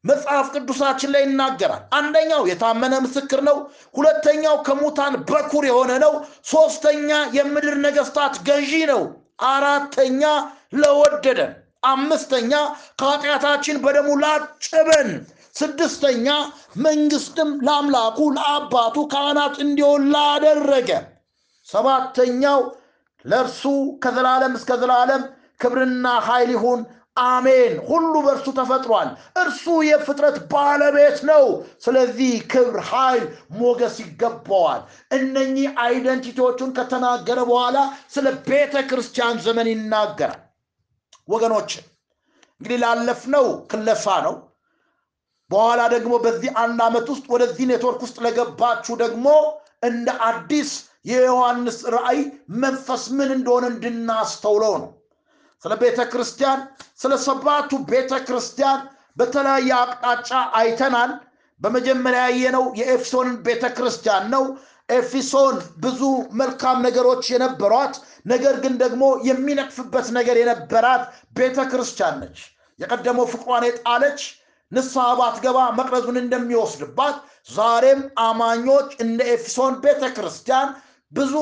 [0.05, 3.57] መጽሐፍ ቅዱሳችን ላይ ይናገራል። አንደኛው የታመነ ምስክር ነው።
[3.95, 6.13] ሁለተኛው ከሙታን በኩር የሆነ ነው።
[6.53, 9.03] ሶስተኛ የምድር ነገስታት ገዢ ነው።
[9.51, 10.23] አራተኛ
[10.81, 11.53] ለወደደን፣
[11.87, 12.53] አምስተኛ
[13.01, 15.11] ከኃጢአታችን በደሙ ላጨበን፣
[15.55, 16.27] ስድስተኛ
[16.85, 20.91] መንግስትም ለአምላኩ ለአባቱ ካህናት እንዲሆን ላደረገ፣
[21.69, 22.61] ሰባተኛው
[23.25, 23.63] ለእርሱ
[24.03, 25.23] ከዘላለም እስከ ዘላለም
[25.61, 26.81] ክብርና ኃይል ይሁን
[27.27, 31.45] አሜን። ሁሉ በእርሱ ተፈጥሯል። እርሱ የፍጥረት ባለቤት ነው።
[31.85, 33.25] ስለዚህ ክብር፣ ኃይል፣
[33.59, 34.81] ሞገስ ይገባዋል።
[35.17, 37.79] እነኚህ አይደንቲቲዎቹን ከተናገረ በኋላ
[38.15, 40.41] ስለ ቤተ ክርስቲያን ዘመን ይናገራል።
[41.29, 41.71] ወገኖች
[42.61, 44.35] እንግዲህ ላለፍነው ክለሳ ነው።
[45.51, 49.27] በኋላ ደግሞ በዚህ አንድ ዓመት ውስጥ ወደዚህ ኔትወርክ ውስጥ ለገባችሁ ደግሞ
[49.89, 50.71] እንደ አዲስ
[51.11, 52.21] የዮሐንስ ራእይ
[52.63, 54.91] መንፈስ ምን እንደሆነ እንድናስተውለው ነው።
[55.63, 56.61] ስለ ቤተ ክርስቲያን
[57.01, 58.81] ስለ ሰባቱ ቤተ ክርስቲያን
[59.17, 60.31] በተለያየ አቅጣጫ
[60.61, 61.11] አይተናል።
[61.61, 64.45] በመጀመሪያ ያየነው የኤፌሶንን ቤተ ክርስቲያን ነው።
[64.89, 66.01] ኤፌሶን ብዙ
[66.41, 67.95] መልካም ነገሮች የነበሯት
[68.27, 71.03] ነገር ግን ደግሞ የሚነቅፍበት ነገር የነበራት
[71.39, 72.39] ቤተ ክርስቲያን ነች።
[72.79, 74.21] የቀደመው ፍቅሯን የጣለች
[74.73, 77.17] ንስሐ ባትገባ መቅረዙን እንደሚወስድባት
[77.51, 80.69] ዛሬም አማኞች እንደ ኤፌሶን ቤተ ክርስቲያን
[81.13, 81.35] ብዙ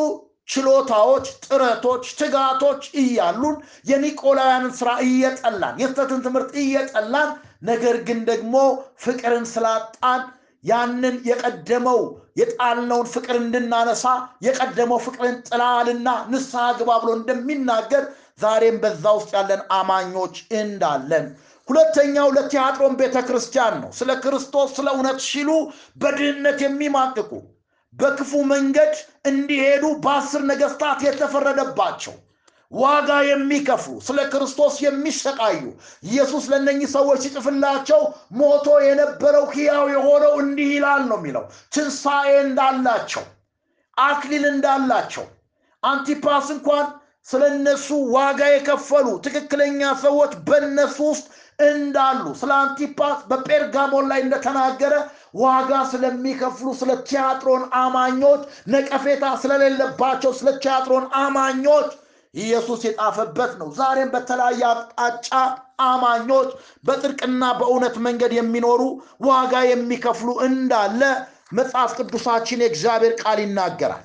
[0.48, 3.56] ችሎታዎች ጥረቶች ትጋቶች እያሉን
[3.90, 7.30] የኒቆላውያንን ስራ እየጠላን የስተትን ትምህርት እየጠላን
[7.70, 8.54] ነገር ግን ደግሞ
[9.04, 10.22] ፍቅርን ስላጣን
[10.64, 12.00] ያንን የቀደመው
[12.40, 14.04] የጣልነውን ፍቅር እንድናነሳ
[14.46, 18.04] የቀደመው ፍቅርን ጥላልና ንስሐ ግባ ብሎ እንደሚናገር
[18.40, 21.24] ዛሬም በዛ ውስጥ ያለን አማኞች እንዳለን
[21.68, 25.50] ሁለተኛው ለቲያጥሮን ቤተ ክርስቲያን ነው። ስለ ክርስቶስ ስለ እውነት ሲሉ
[25.98, 27.30] በድህነት የሚማቅቁ
[27.96, 28.94] በክፉ መንገድ
[29.30, 32.14] እንዲሄዱ በአስር ነገስታት የተፈረደባቸው
[32.72, 35.60] ዋጋ የሚከፍሉ ስለ ክርስቶስ የሚሰቃዩ
[36.08, 38.00] ኢየሱስ ለእነኚህ ሰዎች ሲጽፍላቸው
[38.38, 41.44] ሞቶ የነበረው ሕያው የሆነው እንዲህ ይላል ነው የሚለው።
[41.74, 43.24] ትንሣኤ እንዳላቸው
[43.96, 45.24] አክሊል እንዳላቸው
[45.82, 46.86] አንቲፓስ እንኳን
[47.28, 51.26] ስለ እነሱ ዋጋ የከፈሉ ትክክለኛ ሰዎች በእነሱ ውስጥ
[51.58, 54.94] እንዳሉ ስለ አንቲፓስ በጴርጋሞን ላይ እንደተናገረ
[55.42, 58.42] ዋጋ ስለሚከፍሉ ስለ ቲያጥሮን አማኞች
[58.74, 61.88] ነቀፌታ ስለሌለባቸው ስለ ቲያጥሮን አማኞች
[62.34, 65.28] ኢየሱስ የጻፈበት ነው። ዛሬም በተለያየ አቅጣጫ
[65.86, 66.50] አማኞች
[66.84, 68.82] በጥርቅና በእውነት መንገድ የሚኖሩ
[69.28, 71.02] ዋጋ የሚከፍሉ እንዳለ
[71.52, 74.04] መጽሐፍ ቅዱሳችን የእግዚአብሔር ቃል ይናገራል።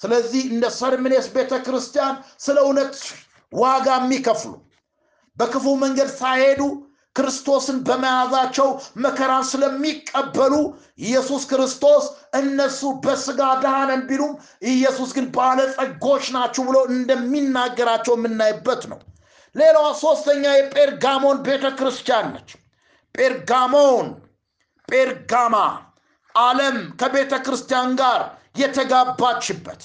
[0.00, 2.94] ስለዚህ እንደ ሰምርኔስ ቤተ ክርስቲያን ስለ እውነት
[3.52, 4.52] ዋጋ የሚከፍሉ
[5.40, 6.62] በክፉ መንገድ ሳይሄዱ
[7.16, 8.68] ክርስቶስን በመያዛቸው
[9.04, 10.54] መከራን ስለሚቀበሉ
[11.04, 12.04] ኢየሱስ ክርስቶስ
[12.40, 14.32] እነሱ በስጋ ድሃነን ቢሉም
[14.70, 19.00] ኢየሱስ ግን ባለጸጎች ናችሁ ብሎ እንደሚናገራቸው የምናይበት ነው።
[19.54, 22.50] ሌላዋ ሶስተኛ የጴርጋሞን ቤተ ክርስቲያን ነች።
[23.14, 24.08] ጴርጋሞን
[24.88, 25.56] ጴርጋማ
[26.34, 28.20] ዓለም ከቤተ ክርስቲያን ጋር
[28.60, 29.82] የተጋባችበት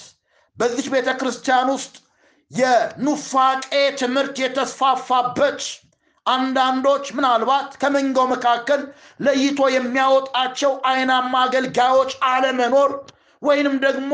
[0.56, 1.94] በዚች ቤተ ክርስቲያን ውስጥ
[2.50, 3.68] የኑፋቄ
[4.00, 5.60] ትምህርት የተስፋፋበት
[6.26, 8.80] አንዳንዶች ምናልባት ከመንጋው መካከል
[9.20, 12.92] ለይቶ የሚያወጣቸው አይናማ አገልጋዮች አለመኖር
[13.42, 14.12] ወይንም ደግሞ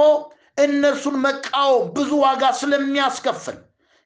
[0.65, 3.59] እነርሱን መቃወም ብዙ ዋጋ ስለሚያስከፍል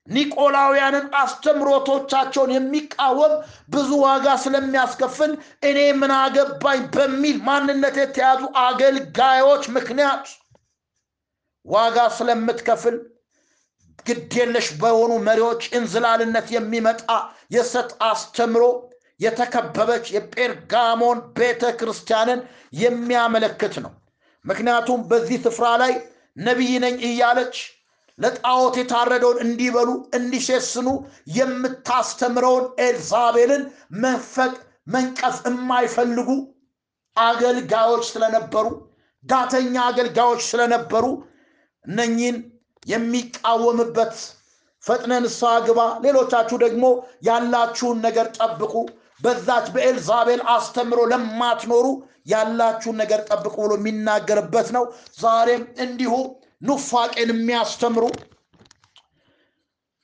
[0.07, 3.33] ኒቆላውያንን አስተምሮቶቻቸውን የሚቃወም
[3.69, 5.33] ብዙ ዋጋ ስለሚያስከፍል
[5.69, 10.27] እኔ ምን አገባኝ በሚል ማንነት የተያዙ አገልጋዮች ምክንያት
[11.67, 12.97] ዋጋ ስለምትከፍል
[14.07, 17.09] ግዴለሽ በሆኑ መሪዎች እንዝላልነት የሚመጣ
[17.57, 18.65] የሰት አስተምሮ
[19.21, 22.41] የተከበበች የጴርጋሞን ቤተ ክርስቲያንን
[22.81, 23.93] የሚያመለክት ነው።
[24.45, 25.93] ምክንያቱም በዚህ ስፍራ ላይ
[26.41, 27.57] ነቢይ ነኝ እያለች
[28.19, 29.89] ለጣዖት የታረደውን እንዲበሉ
[30.19, 30.89] እንዲሴስኑ
[31.39, 33.65] የምታስተምረውን ኤልዛቤልን
[34.05, 34.53] መንፈቅ
[34.87, 36.29] መንቀፍ የማይፈልጉ
[37.17, 38.67] አገልጋዮች ስለነበሩ
[39.25, 41.05] ዳተኛ አገልጋዮች ስለነበሩ
[41.85, 42.37] እነኚህን
[42.87, 44.15] የሚቃወምበት
[44.85, 46.85] ፈጥነ ንስሐ ግባ። ሌሎቻችሁ ደግሞ
[47.29, 48.75] ያላችሁን ነገር ጠብቁ።
[49.23, 51.87] በዛች በኤልዛቤል አስተምሮ ለማትኖሩ
[52.27, 54.85] ያላችሁን ነገር ጠብቁ ብሎ የሚናገርበት ነው።
[55.21, 56.13] ዛሬም እንዲሁ
[56.63, 58.05] ኑፋቄን የሚያስተምሩ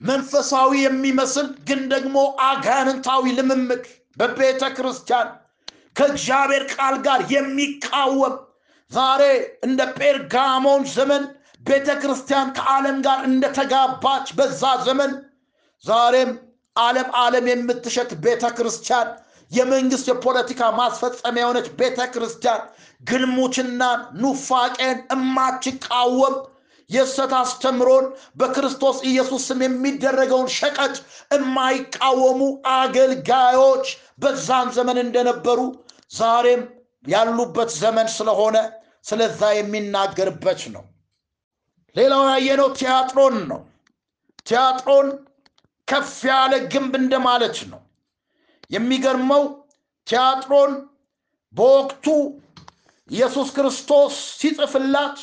[0.00, 2.16] መንፈሳዊ የሚመስል ግን ደግሞ
[2.46, 3.84] አጋንንታዊ ልምምድ
[4.16, 5.28] በቤተ ክርስቲያን
[5.96, 8.34] ከእግዚአብሔር ቃል ጋር የሚቃወም
[8.92, 9.22] ዛሬ
[9.66, 11.22] እንደ ጴርጋሞን ዘመን
[11.62, 15.12] ቤተ ክርስቲያን ከዓለም ጋር እንደተጋባች በዛ ዘመን
[15.84, 16.30] ዛሬም
[16.76, 19.08] ዓለም ዓለም የምትሸት ቤተ ክርስቲያን
[19.50, 22.60] የመንግስት የፖለቲካ ማስፈጸሚያ የሆነች ቤተ ክርስቲያን
[23.00, 26.36] ግልሙትናን ኑፋቄን እማትቃወም
[26.90, 28.06] የሰት አስተምሮን
[28.40, 30.94] በክርስቶስ ኢየሱስ ስም የሚደረገውን ሸቀጥ
[31.34, 32.40] የማይቃወሙ
[32.76, 33.86] አገልጋዮች
[34.18, 35.60] በዛን ዘመን እንደነበሩ
[36.12, 36.62] ዛሬም
[37.04, 38.56] ያሉበት ዘመን ስለሆነ
[39.04, 40.84] ስለዛ የሚናገርበት ነው
[41.96, 43.60] ሌላው ያየነው ቲያጥሮን ነው።
[44.46, 45.08] ቲያጥሮን
[45.88, 47.80] ከፍ ያለ ግንብ እንደማለት ነው።
[48.70, 49.42] የሚገርመው
[50.06, 50.72] ቲያጥሮን
[51.54, 52.06] በወቅቱ
[53.10, 55.16] ኢየሱስ ክርስቶስ ሲጽፍላት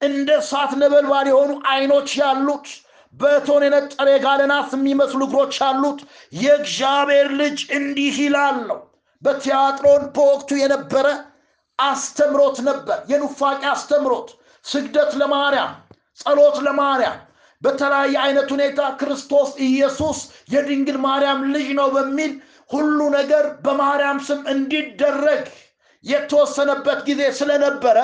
[0.00, 2.66] እንደ እሳት ነበልባል የሆኑ አይኖች ያሉት
[3.14, 5.98] በእቶን የነጠረ የጋለናት የሚመስሉ እግሮች ያሉት
[6.36, 8.78] የእግዚአብሔር ልጅ እንዲህ ይላል ነው።
[9.22, 11.08] በቲያጥሮን በወቅቱ የነበረ
[11.78, 14.30] አስተምሮት ነበር። የኑፋቄ አስተምሮት
[14.64, 15.72] ስግደት ለማርያም
[16.18, 17.18] ጸሎት ለማርያም።
[17.62, 20.18] በተለያየ አይነት ሁኔታ ክርስቶስ ኢየሱስ
[20.54, 22.32] የድንግል ማርያም ልጅ ነው በሚል
[22.70, 25.42] ሁሉ ነገር በማርያም ስም እንዲደረግ
[26.04, 27.98] የተወሰነበት ጊዜ ስለነበረ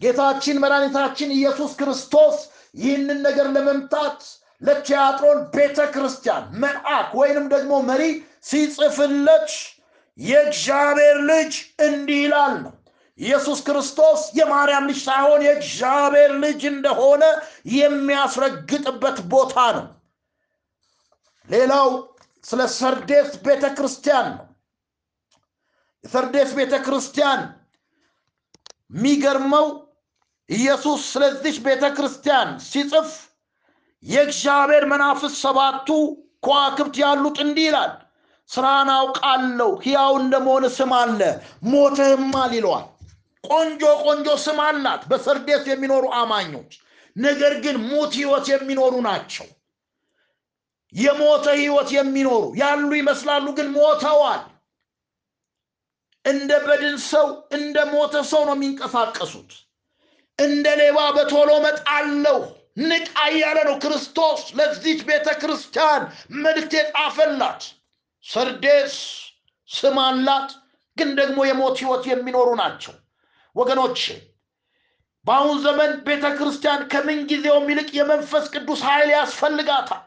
[0.00, 2.36] ጌታችን መድኃኒታችን ኢየሱስ ክርስቶስ
[2.74, 4.18] ይህንን ነገር ለመምታት
[4.62, 8.02] ለቲያጥሮን ቤተ ክርስቲያን መልአክ ወይንም ደግሞ መሪ
[8.50, 9.50] ሲጽፍለት
[10.18, 11.52] የእግዚአብሔር ልጅ
[11.86, 12.74] እንዲህ ይላል ነው
[13.18, 17.22] ኢየሱስ ክርስቶስ የማርያም ልጅ ሳይሆን የእግዚአብሔር ልጅ እንደሆነ
[17.76, 19.86] የሚያስረግጥበት ቦታ ነው።
[21.48, 21.88] ሌላው
[22.44, 24.44] ስለ ሰርዴስ ቤተ ክርስቲያን ነው።
[26.04, 27.40] የሰርዴስ ቤተ ክርስቲያን
[28.92, 29.66] የሚገርመው
[30.48, 33.08] ኢየሱስ ስለዚች ቤተ ክርስቲያን ሲጽፍ
[34.04, 35.88] የእግዚአብሔር መናፍስ ሰባቱ
[36.46, 37.92] ከዋክብት ያሉት እንዲህ ይላል
[38.50, 41.20] ስራን አውቃለሁ ሕያው እንደመሆን ስም አለ?
[41.64, 42.84] ሞተህማል ይለዋል
[43.46, 46.72] ቆንጆ ቆንጆ ስም አላት። በሰርዴስ የሚኖሩ አማኞች
[47.16, 49.46] ነገር ግን ሙት ህይወት የሚኖሩ ናቸው።
[50.94, 54.42] የሞተ ህይወት የሚኖሩ ያሉ ይመስላሉ ግን ሞተዋል።
[56.24, 59.50] እንደ በድን ሰው እንደ ሞተ ሰው ነው የሚንቀሳቀሱት።
[60.38, 62.38] እንደ ሌባ በቶሎ መጣለሁ
[62.82, 66.02] ንቃ እያለ ነው ክርስቶስ ለዚች ቤተ ክርስቲያን
[66.40, 67.62] መልእክት የጻፈላት።
[68.24, 68.96] ሰርዴስ
[69.68, 70.50] ስም አላት
[70.96, 72.94] ግን ደግሞ የሞት ህይወት የሚኖሩ ናቸው
[73.56, 74.00] ወገኖች
[75.24, 80.02] በአሁን ዘመን ቤተ ክርስቲያን ከምን ጊዜውም ይልቅ የመንፈስ ቅዱስ ኃይል ያስፈልጋታል።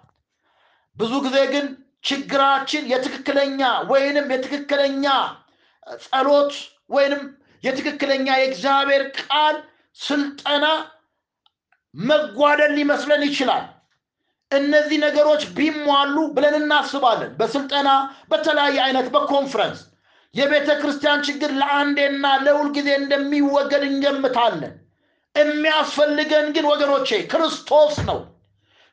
[0.97, 1.65] ብዙ ጊዜ ግን
[2.03, 5.05] ችግራችን የትክክለኛ ወይንም የትክክለኛ
[6.05, 6.53] ጸሎት
[6.89, 7.21] ወይንም
[7.63, 9.55] የትክክለኛ የእግዚአብሔር ቃል
[9.97, 10.65] ስልጠና
[11.93, 13.65] መጓደል ሊመስለን ይችላል።
[14.51, 17.89] እነዚህ ነገሮች ቢሟሉ ብለን እናስባለን። በስልጠና
[18.31, 19.79] በተለያየ አይነት በኮንፈረንስ
[20.35, 24.75] የቤተ ክርስቲያን ችግር ለአንዴና ለሁል ጊዜ እንደሚወገድ እንገምታለን።
[25.35, 28.19] የሚያስፈልገን ግን ወገኖቼ ክርስቶስ ነው።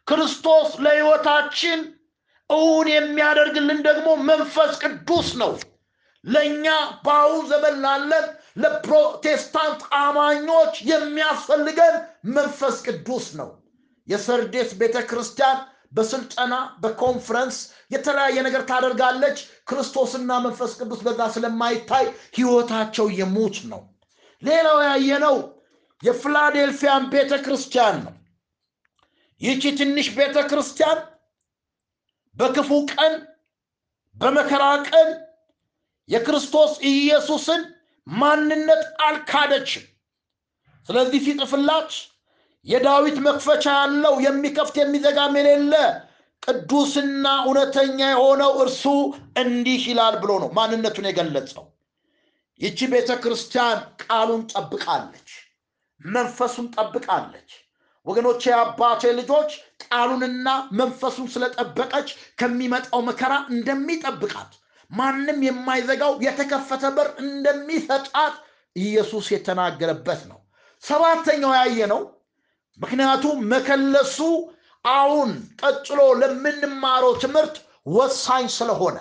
[0.06, 1.80] ክርስቶስ ለህይወታችን
[2.50, 5.52] እውን የሚያደርግልን ደግሞ መንፈስ ቅዱስ ነው።
[6.24, 6.66] ለእኛ
[7.04, 8.26] በአሁን ዘመን ላለን
[8.62, 11.96] ለፕሮቴስታንት አማኞች የሚያስፈልገን
[12.36, 13.50] መንፈስ ቅዱስ ነው።
[14.08, 15.58] የሰርዴስ ቤተ ክርስቲያን
[15.92, 17.56] በስልጠና በኮንፈረንስ
[17.90, 22.06] የተለያየ ነገር ታደርጋለች። ክርስቶስና መንፈስ ቅዱስ በዛ ስለማይታይ
[22.36, 23.82] ህይወታቸው የሙት ነው።
[24.42, 25.36] ሌላው ያየነው
[26.02, 28.14] የፊላዴልፊያን ቤተ ክርስቲያን ነው።
[29.40, 30.98] ይቺ ትንሽ ቤተ ክርስቲያን
[32.36, 33.14] በክፉ ቀን
[34.16, 35.08] በመከራ ቀን
[36.08, 37.62] የክርስቶስ ኢየሱስን
[38.06, 39.84] ማንነት አልካደችም።
[40.88, 41.90] ስለዚህ ሲጽፍላት
[42.66, 45.74] የዳዊት መክፈቻ ያለው የሚከፍት የሚዘጋም የሌለ
[46.42, 48.84] ቅዱስና እውነተኛ የሆነው እርሱ
[49.42, 51.64] እንዲህ ይላል ብሎ ነው ማንነቱን የገለጸው።
[52.60, 55.30] ይቺ ቤተ ክርስቲያን ቃሉን ጠብቃለች
[56.00, 57.50] መንፈሱን ጠብቃለች።
[58.06, 59.50] ወገኖቼ የአባቴ ልጆች
[59.84, 60.48] ቃሉንና
[60.80, 62.08] መንፈሱን ስለጠበቀች
[62.40, 64.52] ከሚመጣው መከራ እንደሚጠብቃት
[64.90, 68.34] ማንም የማይዘጋው የተከፈተ በር እንደሚሰጣት
[68.76, 70.38] ኢየሱስ የተናገረበት ነው።
[70.82, 72.00] ሰባተኛው ያየ ነው
[72.78, 74.18] ምክንያቱም መከለሱ
[74.84, 75.30] አሁን
[75.62, 77.56] ቀጥሎ ለምንማረው ትምህርት
[77.92, 78.96] ወሳኝ ስለሆነ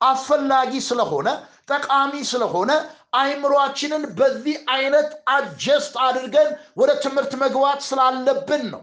[0.00, 1.28] አስፈላጊ ስለሆነ
[1.70, 2.70] ጠቃሚ ስለሆነ
[3.18, 8.82] አይምሯችንን በዚህ አይነት adjust አድርገን ወደ ትምህርት መግባት ስላለብን ነው።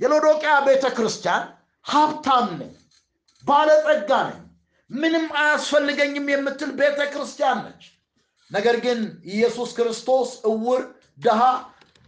[0.00, 1.42] የሎዶቅያ ቤተ ክርስቲያን
[1.86, 2.72] ሀብታም ነኝ
[3.44, 4.38] ባለጸጋ ነኝ
[4.90, 7.82] ምንም አያስፈልገኝም የምትል ቤተ ክርስቲያን ነች።
[8.50, 9.00] ነገር ግን
[9.30, 10.80] ኢየሱስ ክርስቶስ እውር
[11.18, 11.40] ድሃ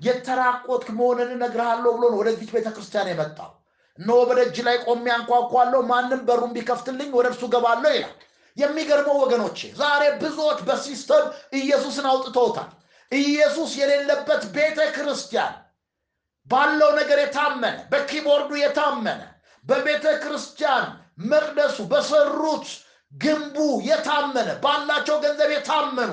[0.02, 3.50] የተራቆትክ መሆንን እነግርሃለሁ ብሎ ነው ወደዚች ቤተ ክርስቲያን የመጣው።
[3.98, 8.14] እነሆ በደጅ ላይ ቆሜ አንኳኳለሁ ማንም በሩን ቢከፍትልኝ ወደ እርሱ ገባለሁ ይላል።
[8.56, 11.26] የሚገርመው ወገኖቼ ዛሬ ብዙዎች በሲስተም
[11.58, 12.70] ኢየሱስን አውጥተውታል።
[13.12, 15.54] ኢየሱስ የሌለበት ቤተ ክርስቲያን
[16.48, 19.20] ባለው ነገር የታመነ በኪቦርዱ የታመነ
[19.64, 20.86] በቤተ ክርስቲያን
[21.30, 22.66] መቅደሱ በሰሩት
[23.12, 23.56] ግንቡ
[23.88, 26.12] የታመነ ባላቸው ገንዘብ የታመኑ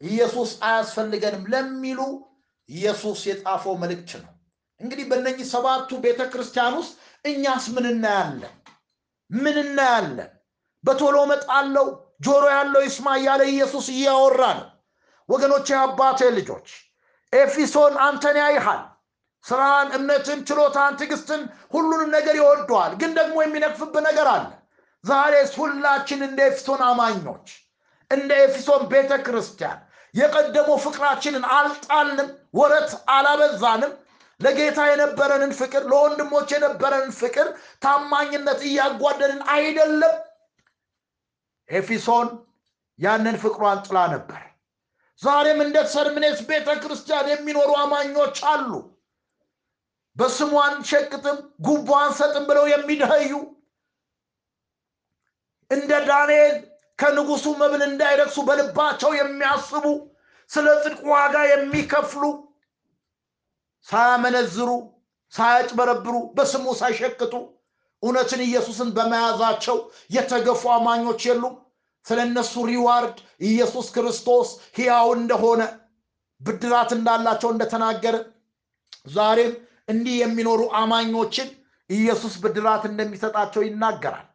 [0.00, 2.00] ኢየሱስ አያስፈልገንም ለሚሉ
[2.68, 4.32] ኢየሱስ የጻፈው መልእክት ነው።
[4.80, 6.94] እንግዲህ በእነኚህ ሰባቱ ቤተ ክርስቲያን ውስጥ
[7.24, 8.54] እኛስ ምን እናያለን?
[9.30, 10.30] ምን እናያለን?
[10.84, 11.86] በቶሎ መጣለው
[12.26, 14.68] ጆሮ ያለው ይስማ እያለ ኢየሱስ እያወራ ነው።
[15.28, 16.68] ወገኖች አባቴ ልጆች
[17.32, 18.82] ኤፊሶን አንተን ያይሃል።
[19.44, 21.42] ስራን እምነትን ችሎታን ትዕግስትን
[21.74, 24.46] ሁሉንም ነገር ይወደዋል። ግን ደግሞ የሚነቅፍብ ነገር አለ።
[25.04, 27.48] ዛሬ ሁላችን እንደ ኤፊሶን አማኞች
[28.10, 29.78] እንደ ኤፊሶን ቤተ ክርስቲያን
[30.14, 33.92] የቀደሞ ፍቅራችንን አልጣልንም ወረት አላበዛንም።
[34.40, 37.46] ለጌታ የነበረንን ፍቅር ለወንድሞች የነበረንን ፍቅር
[37.82, 40.16] ታማኝነት እያጓደልን አይደለም።
[41.68, 42.28] ኤፊሶን
[42.98, 44.42] ያንን ፍቅሯን ጥላ ነበር።
[45.22, 48.70] ዛሬም እንደ ሰርምኔስ ቤተ ክርስቲያን የሚኖሩ አማኞች አሉ።
[50.16, 53.32] በስሙ አንሸቅጥም ጉቦ አንሰጥም ብለው የሚደኸዩ
[55.70, 56.54] እንደ ዳንኤል
[56.98, 59.84] ከንጉሱ መብል እንዳይረክሱ በልባቸው የሚያስቡ
[60.50, 62.22] ስለ ጽድቅ ዋጋ የሚከፍሉ
[63.88, 64.70] ሳያመነዝሩ
[65.32, 67.32] ሳያጭበረብሩ በስሙ ሳይሸቅጡ
[68.02, 69.76] እውነትን ኢየሱስን በመያዛቸው
[70.16, 71.54] የተገፉ አማኞች የሉም።
[72.06, 73.16] ስለ እነሱ reward
[73.48, 75.62] ኢየሱስ ክርስቶስ ሕያው እንደሆነ
[76.40, 78.16] ብድራት እንዳላቸው እንደተናገረ
[79.14, 79.52] ዛሬም
[79.88, 81.48] እንዲህ የሚኖሩ አማኞችን
[81.90, 84.26] ኢየሱስ ብድራት እንደሚሰጣቸው ይናገራል።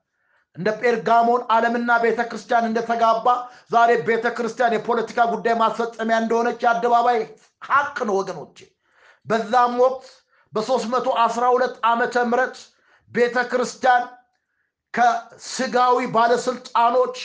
[0.55, 3.27] እንደ ጴርጋሞን ዓለምና ቤተ ክርስቲያን እንደተጋባ
[3.71, 7.19] ዛሬ ቤተ ክርስቲያን የፖለቲካ ጉዳይ ማስፈጸሚያ እንደሆነች የአደባባይ
[7.61, 8.57] ሀቅ ነው ወገኖቼ
[9.25, 10.05] በዛም ወቅት
[10.53, 12.57] በ312 ዓመተ ምህረት
[13.11, 14.03] ቤተ ክርስቲያን
[14.93, 17.17] ከስጋዊ ባለስልጣኖች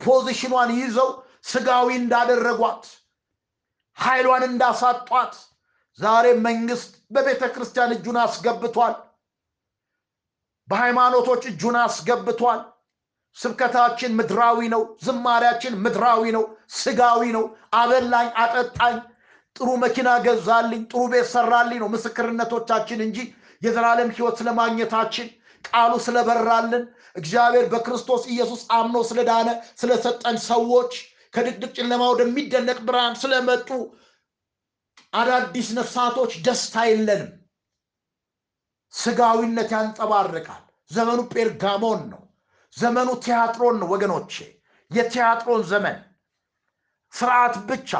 [0.00, 1.10] ፖዚሽኗን ይዘው
[1.50, 2.84] ስጋዊ እንዳደረጓት
[3.96, 5.34] ኃይሏን እንዳሳጧት
[5.98, 8.94] ዛሬ መንግስት በቤተ ክርስቲያን እጁን አስገብቷል
[10.68, 12.60] በሃይማኖቶች እጁን አስገብቷል።
[13.36, 16.44] ስብከታችን ምድራዊ ነው ዝማሪያችን ምድራዊ ነው
[16.76, 18.96] ስጋዊ ነው። አበላኝ አጠጣኝ
[19.58, 23.18] ጥሩ መኪና ገዛልኝ ጥሩ ቤት ሰራልኝ ነው ምስክርነቶቻችን እንጂ
[23.62, 25.28] የዘላለም ህይወት ስለማግኘታችን
[25.64, 26.84] ቃሉ ስለበራልን
[27.16, 29.48] እግዚአብሔር በክርስቶስ ኢየሱስ አምኖ ስለዳነ
[29.80, 30.92] ስለሰጠን ሰዎች
[31.34, 33.68] ከድቅድቅ ጨለማ ወደሚደነቅ ብርሃን ስለመጡ
[35.12, 37.30] አዳዲስ ነፍሳቶች ደስታ የለንም።
[38.94, 42.22] ስጋዊነት ያንጸባርቃል። ዘመኑ ጴርጋሞን ነው።
[42.76, 44.32] ዘመኑ ቲያትሮን ነው ወገኖቼ።
[44.90, 45.96] የቲያትሮን ዘመን
[47.12, 47.90] ስርዓት ብቻ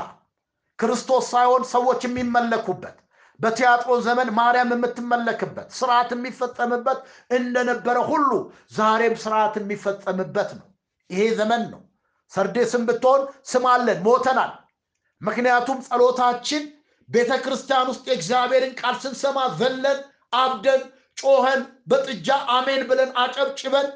[0.79, 2.97] ክርስቶስ ሳይሆን ሰዎች የሚመለኩበት
[3.41, 6.99] በቲያትሮን ዘመን ማርያም የምትመለክበት ስርዓት የሚፈጸምበት
[7.31, 8.31] እንደነበረ ሁሉ
[8.75, 10.67] ዛሬም ስርዓት የሚፈጸምበት ነው።
[11.11, 11.83] ይሄ ዘመን ነው።
[12.33, 13.21] ሰርዴስም ብትሆን
[13.51, 14.53] ስም አለን ሞተናል።
[15.21, 16.65] ምክንያቱም ጸሎታችን
[17.09, 19.99] ቤተ ክርስቲያን ውስጥ የእግዚአብሔርን ቃል ስንሰማ ዘለን
[20.37, 20.83] አብደን
[21.19, 21.61] ጮኸን
[21.91, 23.87] በጥጃ አሜን ብለን አጨብጭበን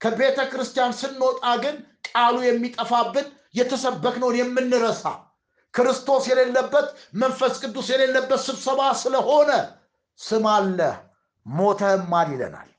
[0.00, 1.76] ከቤተ ክርስቲያን ስንወጣ ግን
[2.08, 3.26] ቃሉ የሚጠፋብን
[3.58, 5.04] የተሰበክነውን የምንረሳ
[5.74, 9.50] ክርስቶስ የሌለበት መንፈስ ቅዱስ የሌለበት ስብሰባ ስለሆነ
[10.20, 10.78] ስም አለ
[11.46, 12.70] ሞተህማል ይለናል።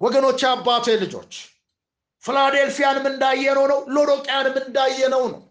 [0.00, 1.32] ወገኖች አባቴ ልጆች
[2.24, 5.42] ፊላዴልፊያንም እንዳየነው ነው ሎዶቅያንም እንዳየነው ነው።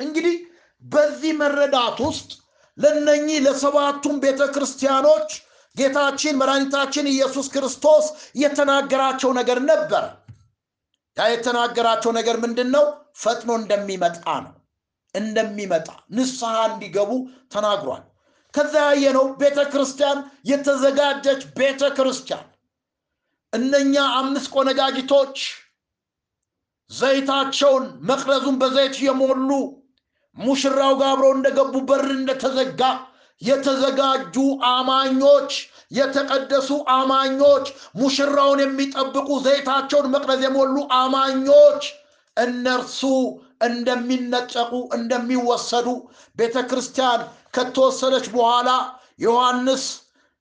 [0.00, 0.36] እንግዲህ
[0.84, 2.30] በዚህ መረዳት ውስጥ
[2.78, 5.30] ለነኚህ ለሰባቱም ቤተ ክርስቲያኖች
[5.76, 8.06] ጌታችን መድኃኒታችን ኢየሱስ ክርስቶስ
[8.42, 10.04] የተናገራቸው ነገር ነበር
[11.16, 12.84] ያ የተናገራቸው ነገር ምንድን ነው
[13.18, 14.52] ፈጥኖ እንደሚመጣ ነው።
[15.14, 15.86] እንደሚመጣ
[16.16, 17.10] ንስሐ እንዲገቡ
[17.54, 18.02] ተናግሯል።
[18.54, 20.18] ከዛ ያየነው ቤተ ክርስቲያን
[20.50, 22.46] የተዘጋጀች ቤተ ክርስቲያን
[23.52, 25.36] እነኛ አምስት ቆነጃጅቶች
[26.90, 29.50] ዘይታቸውን መቅረዙን በዘይት የሞሉ
[30.36, 32.82] ሙሽራው ጋር አብረው እንደገቡ በር እንደተዘጋ
[33.42, 34.34] የተዘጋጁ
[34.70, 35.52] አማኞች
[35.90, 37.66] የተቀደሱ አማኞች
[38.00, 41.84] ሙሽራውን የሚጠብቁ ዘይታቸውን መቅረዝ የሞሉ አማኞች
[42.36, 43.00] እነርሱ
[43.68, 45.86] እንደሚነጠቁ እንደሚወሰዱ
[46.36, 47.20] ቤተ ክርስቲያን
[47.56, 48.70] ከተወሰደች በኋላ
[49.24, 49.84] ዮሐንስ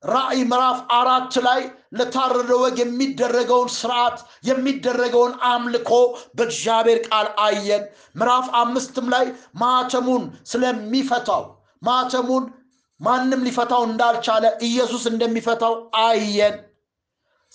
[0.04, 1.62] ራእይ ምዕራፍ አራት ላይ
[1.98, 5.92] ለታረደ ወግ የሚደረገውን ስርዓት የሚደረገውን አምልኮ
[6.38, 7.84] በእግዚአብሔር ቃል አየን።
[8.16, 9.26] ምዕራፍ አምስትም ላይ
[9.62, 11.44] ማተሙን ስለሚፈታው
[11.82, 12.46] ማተሙን
[13.00, 16.56] ማንም ሊፈታው እንዳልቻለ ኢየሱስ እንደሚፈታው አየን።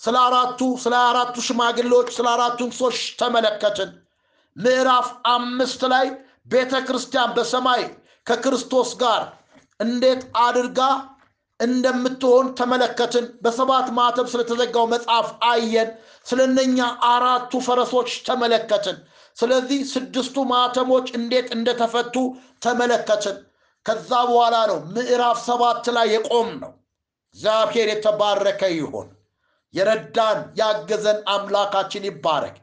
[0.01, 3.89] ስለ አራቱ ስለ አራቱ ሽማግሌዎች ስለ አራቱ እንስሶች ተመለከትን።
[4.55, 6.07] ምዕራፍ አምስት ላይ
[6.47, 7.83] ቤተ ክርስቲያን በሰማይ
[8.27, 9.21] ከክርስቶስ ጋር
[9.79, 10.79] እንዴት አድርጋ
[11.59, 15.89] እንደምትሆን ተመለከትን። በሰባት ማተብ ስለተዘጋው መጽሐፍ አየን።
[16.25, 16.79] ስለነኛ
[17.09, 18.97] አራቱ ፈረሶች ተመለከትን።
[19.37, 22.15] ስለዚህ ስድስቱ ማተሞች እንዴት እንደተፈቱ
[22.65, 23.37] ተመለከትን
[23.85, 26.71] ከዛ በኋላ ነው ምዕራፍ ሰባት ላይ የቆም ነው
[27.35, 29.07] እግዚአብሔር የተባረከ ይሆን
[29.73, 32.55] የረዳን ያገዘን አምላካችን ይባረክ።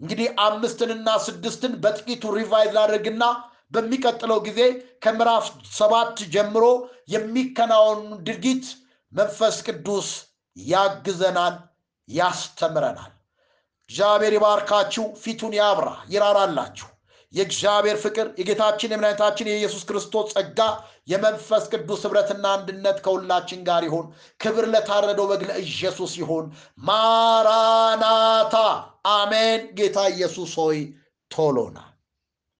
[0.00, 3.24] እንግዲህ አምስትንና ስድስትን በጥቂቱ revise ላድርግና
[3.72, 4.60] በሚቀጥለው ጊዜ
[5.04, 6.64] ከምዕራፍ ሰባት ጀምሮ
[7.14, 8.64] የሚከናወኑ ድርጊት
[9.12, 10.08] መንፈስ ቅዱስ
[10.56, 11.54] ያግዘናል
[12.08, 13.12] ያስተምረናል።
[13.90, 16.88] እግዚአብሔር ይባርካችሁ ፊቱን ያብራ ይራራላችሁ
[17.36, 20.60] የእግዚአብሔር ፍቅር የጌታችን የመድኃኒታችን የኢየሱስ ክርስቶስ ጸጋ
[21.08, 24.06] የመንፈስ ቅዱስ ህብረትና አንድነት ከሁላችን ጋር ይሁን።
[24.40, 26.46] ክብር ለታረደው በግ ለኢየሱስ ይሁን።
[26.88, 28.54] ማራናታ
[29.12, 30.80] አሜን። ጌታ ኢየሱስ ሆይ
[31.30, 31.78] ቶሎና